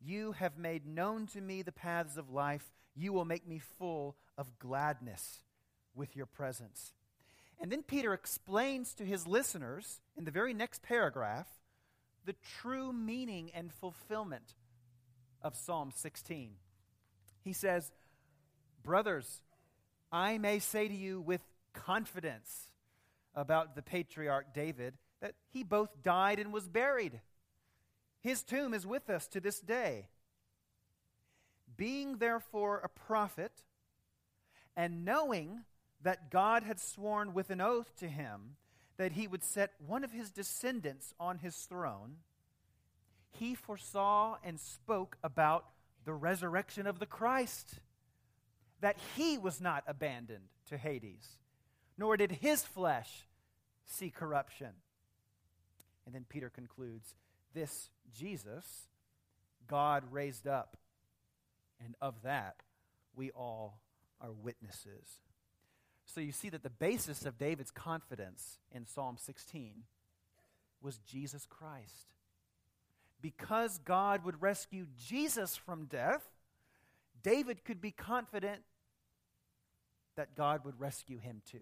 You 0.00 0.32
have 0.32 0.58
made 0.58 0.86
known 0.86 1.26
to 1.28 1.40
me 1.40 1.62
the 1.62 1.72
paths 1.72 2.16
of 2.16 2.30
life. 2.30 2.72
You 2.94 3.12
will 3.12 3.24
make 3.24 3.46
me 3.46 3.58
full 3.58 4.16
of 4.38 4.58
gladness 4.58 5.44
with 5.94 6.16
your 6.16 6.26
presence. 6.26 6.92
And 7.60 7.70
then 7.70 7.82
Peter 7.82 8.12
explains 8.12 8.94
to 8.94 9.04
his 9.04 9.26
listeners 9.26 10.00
in 10.16 10.24
the 10.24 10.30
very 10.32 10.54
next 10.54 10.82
paragraph 10.82 11.46
the 12.24 12.34
true 12.60 12.92
meaning 12.92 13.50
and 13.54 13.72
fulfillment 13.72 14.54
of 15.42 15.56
Psalm 15.56 15.90
16. 15.94 16.52
He 17.42 17.52
says, 17.52 17.90
Brothers, 18.82 19.42
I 20.10 20.38
may 20.38 20.58
say 20.58 20.88
to 20.88 20.94
you 20.94 21.20
with 21.20 21.40
confidence 21.72 22.68
about 23.34 23.74
the 23.74 23.82
patriarch 23.82 24.54
David 24.54 24.94
that 25.20 25.34
he 25.52 25.62
both 25.62 26.02
died 26.02 26.38
and 26.38 26.52
was 26.52 26.68
buried. 26.68 27.20
His 28.20 28.42
tomb 28.42 28.74
is 28.74 28.86
with 28.86 29.08
us 29.08 29.26
to 29.28 29.40
this 29.40 29.60
day. 29.60 30.08
Being 31.76 32.18
therefore 32.18 32.80
a 32.84 32.88
prophet, 32.88 33.52
and 34.76 35.04
knowing 35.04 35.60
that 36.02 36.30
God 36.30 36.62
had 36.62 36.80
sworn 36.80 37.34
with 37.34 37.50
an 37.50 37.60
oath 37.60 37.94
to 37.96 38.08
him 38.08 38.56
that 38.96 39.12
he 39.12 39.26
would 39.26 39.44
set 39.44 39.72
one 39.84 40.04
of 40.04 40.12
his 40.12 40.30
descendants 40.30 41.14
on 41.18 41.38
his 41.38 41.56
throne, 41.56 42.16
he 43.38 43.54
foresaw 43.54 44.36
and 44.44 44.58
spoke 44.58 45.16
about 45.22 45.66
the 46.04 46.12
resurrection 46.12 46.86
of 46.86 46.98
the 46.98 47.06
Christ, 47.06 47.74
that 48.80 48.96
he 49.16 49.38
was 49.38 49.60
not 49.60 49.84
abandoned 49.86 50.44
to 50.68 50.76
Hades, 50.76 51.38
nor 51.96 52.16
did 52.16 52.32
his 52.32 52.62
flesh 52.62 53.26
see 53.86 54.10
corruption. 54.10 54.70
And 56.04 56.14
then 56.14 56.24
Peter 56.28 56.50
concludes 56.50 57.14
this 57.54 57.90
Jesus 58.12 58.88
God 59.68 60.04
raised 60.10 60.46
up, 60.46 60.76
and 61.84 61.94
of 62.00 62.14
that 62.22 62.56
we 63.14 63.30
all 63.30 63.80
are 64.20 64.32
witnesses. 64.32 65.20
So 66.04 66.20
you 66.20 66.32
see 66.32 66.48
that 66.50 66.62
the 66.62 66.70
basis 66.70 67.24
of 67.24 67.38
David's 67.38 67.70
confidence 67.70 68.58
in 68.70 68.86
Psalm 68.86 69.16
16 69.18 69.84
was 70.82 70.98
Jesus 70.98 71.46
Christ. 71.48 72.12
Because 73.22 73.78
God 73.78 74.24
would 74.24 74.42
rescue 74.42 74.86
Jesus 74.98 75.56
from 75.56 75.86
death, 75.86 76.22
David 77.22 77.64
could 77.64 77.80
be 77.80 77.92
confident 77.92 78.62
that 80.16 80.34
God 80.36 80.64
would 80.64 80.78
rescue 80.78 81.18
him 81.18 81.40
too. 81.50 81.60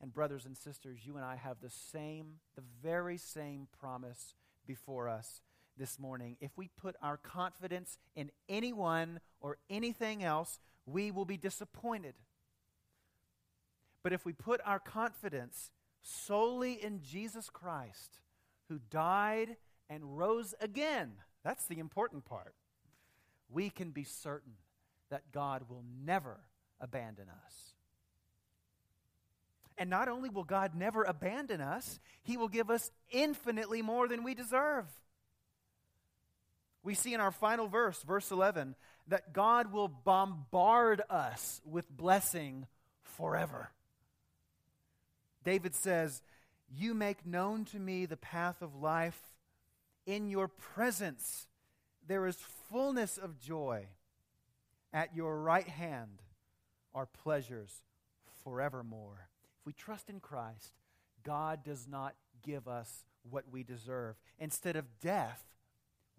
And, 0.00 0.12
brothers 0.12 0.46
and 0.46 0.56
sisters, 0.56 0.98
you 1.04 1.16
and 1.16 1.24
I 1.24 1.36
have 1.36 1.58
the 1.62 1.70
same, 1.70 2.38
the 2.56 2.62
very 2.82 3.18
same 3.18 3.68
promise 3.78 4.34
before 4.66 5.08
us 5.08 5.42
this 5.78 5.98
morning. 5.98 6.36
If 6.40 6.50
we 6.56 6.68
put 6.68 6.96
our 7.00 7.16
confidence 7.16 7.98
in 8.16 8.32
anyone 8.48 9.20
or 9.40 9.58
anything 9.70 10.24
else, 10.24 10.58
we 10.86 11.10
will 11.12 11.24
be 11.24 11.36
disappointed. 11.36 12.14
But 14.02 14.12
if 14.12 14.24
we 14.24 14.32
put 14.32 14.60
our 14.64 14.80
confidence 14.80 15.70
solely 16.02 16.72
in 16.72 17.00
Jesus 17.02 17.48
Christ, 17.48 18.18
who 18.68 18.78
died 18.90 19.56
and 19.88 20.16
rose 20.18 20.54
again, 20.60 21.12
that's 21.44 21.66
the 21.66 21.78
important 21.78 22.24
part, 22.24 22.54
we 23.50 23.70
can 23.70 23.90
be 23.90 24.04
certain 24.04 24.54
that 25.10 25.32
God 25.32 25.64
will 25.68 25.84
never 26.04 26.40
abandon 26.80 27.26
us. 27.28 27.74
And 29.78 29.90
not 29.90 30.08
only 30.08 30.28
will 30.28 30.44
God 30.44 30.74
never 30.74 31.02
abandon 31.02 31.60
us, 31.60 32.00
He 32.22 32.36
will 32.36 32.48
give 32.48 32.70
us 32.70 32.90
infinitely 33.10 33.82
more 33.82 34.08
than 34.08 34.22
we 34.22 34.34
deserve. 34.34 34.86
We 36.82 36.94
see 36.94 37.14
in 37.14 37.20
our 37.20 37.30
final 37.30 37.68
verse, 37.68 38.02
verse 38.02 38.30
11, 38.30 38.74
that 39.08 39.32
God 39.32 39.72
will 39.72 39.88
bombard 39.88 41.02
us 41.08 41.60
with 41.64 41.88
blessing 41.90 42.66
forever. 43.02 43.70
David 45.44 45.74
says, 45.74 46.22
You 46.74 46.94
make 46.94 47.26
known 47.26 47.64
to 47.66 47.78
me 47.78 48.06
the 48.06 48.16
path 48.16 48.62
of 48.62 48.74
life. 48.74 49.20
In 50.06 50.28
your 50.28 50.48
presence 50.48 51.46
there 52.06 52.26
is 52.26 52.36
fullness 52.70 53.18
of 53.18 53.38
joy. 53.38 53.86
At 54.92 55.14
your 55.14 55.40
right 55.40 55.68
hand 55.68 56.22
are 56.94 57.06
pleasures 57.06 57.82
forevermore. 58.42 59.28
If 59.60 59.66
we 59.66 59.72
trust 59.72 60.10
in 60.10 60.20
Christ, 60.20 60.72
God 61.22 61.62
does 61.64 61.86
not 61.88 62.14
give 62.42 62.66
us 62.66 63.04
what 63.30 63.44
we 63.50 63.62
deserve. 63.62 64.16
Instead 64.38 64.76
of 64.76 65.00
death, 65.00 65.44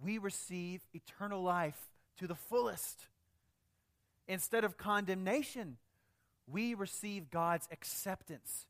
we 0.01 0.17
receive 0.17 0.81
eternal 0.93 1.41
life 1.41 1.89
to 2.17 2.27
the 2.27 2.35
fullest. 2.35 3.07
Instead 4.27 4.63
of 4.63 4.77
condemnation, 4.77 5.77
we 6.47 6.73
receive 6.73 7.29
God's 7.29 7.67
acceptance 7.71 8.65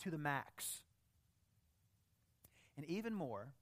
to 0.00 0.10
the 0.10 0.18
max. 0.18 0.82
And 2.76 2.86
even 2.86 3.14
more, 3.14 3.52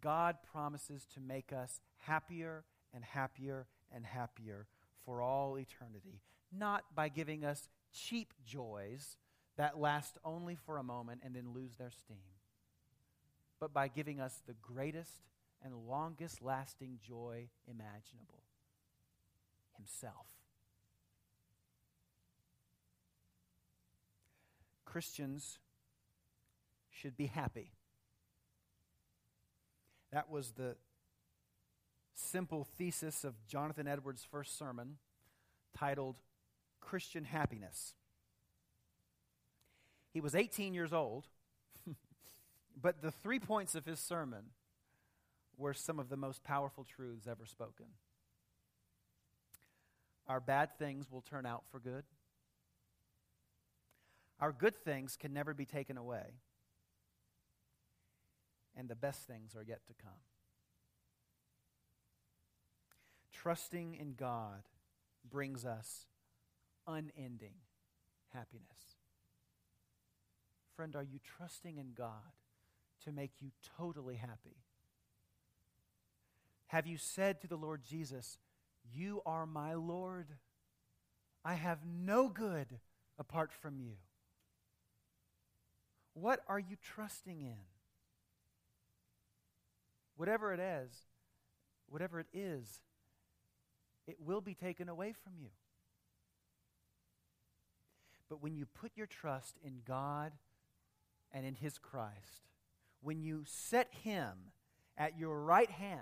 God 0.00 0.36
promises 0.50 1.06
to 1.14 1.20
make 1.20 1.52
us 1.52 1.80
happier 1.98 2.64
and 2.94 3.04
happier 3.04 3.66
and 3.94 4.04
happier 4.04 4.66
for 5.04 5.22
all 5.22 5.58
eternity, 5.58 6.20
not 6.50 6.84
by 6.94 7.08
giving 7.08 7.44
us 7.44 7.68
cheap 7.92 8.32
joys 8.44 9.16
that 9.56 9.78
last 9.78 10.18
only 10.24 10.56
for 10.56 10.78
a 10.78 10.82
moment 10.82 11.20
and 11.24 11.34
then 11.34 11.52
lose 11.52 11.74
their 11.76 11.90
steam, 11.90 12.16
but 13.60 13.72
by 13.72 13.88
giving 13.88 14.20
us 14.20 14.42
the 14.46 14.54
greatest 14.54 15.22
and 15.64 15.74
longest 15.88 16.42
lasting 16.42 16.98
joy 17.06 17.48
imaginable 17.68 18.42
Himself. 19.76 20.26
Christians 24.84 25.58
should 27.02 27.16
be 27.16 27.26
happy. 27.26 27.72
That 30.12 30.30
was 30.30 30.52
the 30.52 30.76
simple 32.14 32.64
thesis 32.78 33.24
of 33.24 33.34
Jonathan 33.48 33.88
Edwards' 33.88 34.24
first 34.30 34.56
sermon 34.56 34.98
titled 35.76 36.16
Christian 36.80 37.24
Happiness. 37.24 37.94
He 40.12 40.20
was 40.20 40.34
18 40.34 40.74
years 40.74 40.92
old, 40.92 41.26
but 42.80 43.02
the 43.02 43.10
three 43.10 43.40
points 43.40 43.74
of 43.74 43.84
his 43.84 43.98
sermon 43.98 44.50
were 45.56 45.74
some 45.74 45.98
of 45.98 46.08
the 46.08 46.16
most 46.16 46.44
powerful 46.44 46.84
truths 46.84 47.26
ever 47.26 47.46
spoken. 47.46 47.86
Our 50.28 50.40
bad 50.40 50.78
things 50.78 51.10
will 51.10 51.22
turn 51.22 51.46
out 51.46 51.64
for 51.72 51.80
good. 51.80 52.04
Our 54.38 54.52
good 54.52 54.76
things 54.84 55.16
can 55.16 55.32
never 55.32 55.52
be 55.52 55.64
taken 55.64 55.96
away. 55.96 56.34
And 58.76 58.88
the 58.88 58.94
best 58.94 59.26
things 59.26 59.54
are 59.54 59.62
yet 59.62 59.86
to 59.86 59.94
come. 60.02 60.12
Trusting 63.32 63.94
in 63.94 64.14
God 64.14 64.62
brings 65.28 65.64
us 65.64 66.06
unending 66.86 67.54
happiness. 68.32 68.96
Friend, 70.76 70.96
are 70.96 71.02
you 71.02 71.18
trusting 71.36 71.76
in 71.76 71.92
God 71.94 72.32
to 73.04 73.12
make 73.12 73.32
you 73.40 73.50
totally 73.76 74.16
happy? 74.16 74.56
Have 76.68 76.86
you 76.86 76.96
said 76.96 77.40
to 77.42 77.46
the 77.46 77.56
Lord 77.56 77.84
Jesus, 77.84 78.38
You 78.90 79.20
are 79.26 79.44
my 79.44 79.74
Lord? 79.74 80.28
I 81.44 81.54
have 81.54 81.80
no 81.84 82.28
good 82.28 82.78
apart 83.18 83.52
from 83.52 83.78
you. 83.78 83.96
What 86.14 86.40
are 86.48 86.58
you 86.58 86.76
trusting 86.80 87.40
in? 87.40 87.71
Whatever 90.16 90.52
it 90.52 90.60
is, 90.60 90.90
whatever 91.88 92.20
it 92.20 92.26
is, 92.32 92.80
it 94.06 94.16
will 94.20 94.40
be 94.40 94.54
taken 94.54 94.88
away 94.88 95.12
from 95.12 95.32
you. 95.38 95.48
But 98.28 98.42
when 98.42 98.54
you 98.54 98.66
put 98.66 98.92
your 98.96 99.06
trust 99.06 99.58
in 99.62 99.82
God 99.86 100.32
and 101.32 101.44
in 101.44 101.54
His 101.54 101.78
Christ, 101.78 102.48
when 103.02 103.20
you 103.20 103.42
set 103.46 103.88
Him 103.92 104.32
at 104.96 105.18
your 105.18 105.40
right 105.42 105.70
hand, 105.70 106.00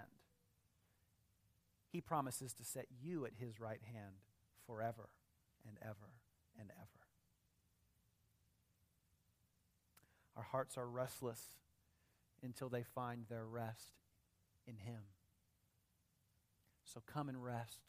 He 1.91 2.01
promises 2.01 2.53
to 2.55 2.65
set 2.65 2.87
you 3.03 3.27
at 3.27 3.33
His 3.39 3.59
right 3.61 3.81
hand 3.93 4.15
forever 4.67 5.09
and 5.67 5.77
ever 5.83 6.15
and 6.59 6.71
ever. 6.71 7.01
Our 10.37 10.45
hearts 10.45 10.79
are 10.79 10.87
restless 10.87 11.51
until 12.43 12.69
they 12.69 12.83
find 12.83 13.25
their 13.29 13.45
rest 13.45 13.93
in 14.67 14.77
Him. 14.77 15.03
So 16.85 17.03
come 17.07 17.29
and 17.29 17.43
rest. 17.43 17.81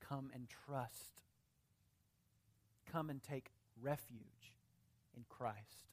Come 0.00 0.30
and 0.34 0.48
trust. 0.48 1.22
Come 2.90 3.10
and 3.10 3.22
take 3.22 3.50
refuge 3.80 4.54
in 5.16 5.24
Christ. 5.28 5.86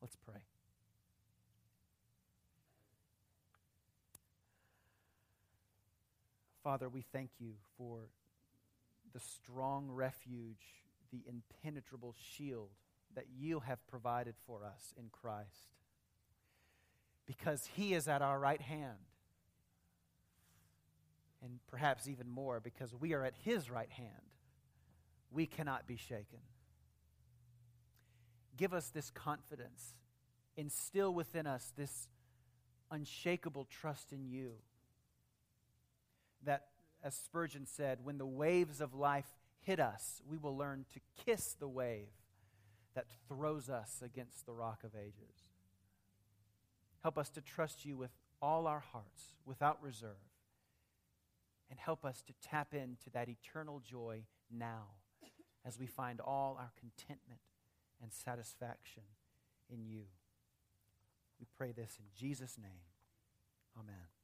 Let's 0.00 0.16
pray. 0.16 0.42
Father, 6.62 6.88
we 6.88 7.02
thank 7.12 7.30
you 7.38 7.54
for 7.78 8.08
the 9.12 9.20
strong 9.20 9.88
refuge, 9.88 10.82
the 11.12 11.22
impenetrable 11.28 12.14
shield 12.18 12.70
that 13.16 13.26
you 13.36 13.60
have 13.60 13.84
provided 13.88 14.34
for 14.46 14.64
us 14.64 14.94
in 14.96 15.06
Christ. 15.10 15.74
Because 17.26 17.68
he 17.74 17.94
is 17.94 18.06
at 18.06 18.22
our 18.22 18.38
right 18.38 18.60
hand. 18.60 18.98
And 21.42 21.58
perhaps 21.66 22.08
even 22.08 22.30
more, 22.30 22.60
because 22.60 22.94
we 22.94 23.14
are 23.14 23.24
at 23.24 23.34
his 23.42 23.70
right 23.70 23.90
hand, 23.90 24.10
we 25.30 25.46
cannot 25.46 25.86
be 25.86 25.96
shaken. 25.96 26.38
Give 28.56 28.72
us 28.72 28.90
this 28.90 29.10
confidence. 29.10 29.94
Instill 30.56 31.12
within 31.12 31.46
us 31.46 31.72
this 31.76 32.08
unshakable 32.90 33.64
trust 33.64 34.12
in 34.12 34.24
you. 34.24 34.52
That, 36.44 36.66
as 37.02 37.14
Spurgeon 37.14 37.66
said, 37.66 37.98
when 38.02 38.18
the 38.18 38.26
waves 38.26 38.80
of 38.80 38.94
life 38.94 39.26
hit 39.62 39.80
us, 39.80 40.22
we 40.28 40.36
will 40.36 40.56
learn 40.56 40.84
to 40.94 41.00
kiss 41.24 41.54
the 41.58 41.68
wave 41.68 42.08
that 42.96 43.06
throws 43.28 43.68
us 43.68 44.02
against 44.02 44.46
the 44.46 44.52
rock 44.52 44.82
of 44.82 44.90
ages. 44.96 45.44
Help 47.02 47.18
us 47.18 47.28
to 47.30 47.40
trust 47.40 47.84
you 47.84 47.96
with 47.96 48.10
all 48.42 48.66
our 48.66 48.80
hearts, 48.80 49.36
without 49.44 49.80
reserve. 49.82 50.10
And 51.70 51.78
help 51.78 52.04
us 52.04 52.22
to 52.22 52.32
tap 52.42 52.74
into 52.74 53.10
that 53.12 53.28
eternal 53.28 53.80
joy 53.80 54.24
now 54.50 54.86
as 55.64 55.78
we 55.78 55.86
find 55.86 56.20
all 56.20 56.56
our 56.58 56.70
contentment 56.78 57.40
and 58.02 58.12
satisfaction 58.12 59.02
in 59.68 59.84
you. 59.84 60.04
We 61.38 61.46
pray 61.56 61.72
this 61.72 61.98
in 61.98 62.06
Jesus' 62.18 62.56
name. 62.56 62.86
Amen. 63.78 64.15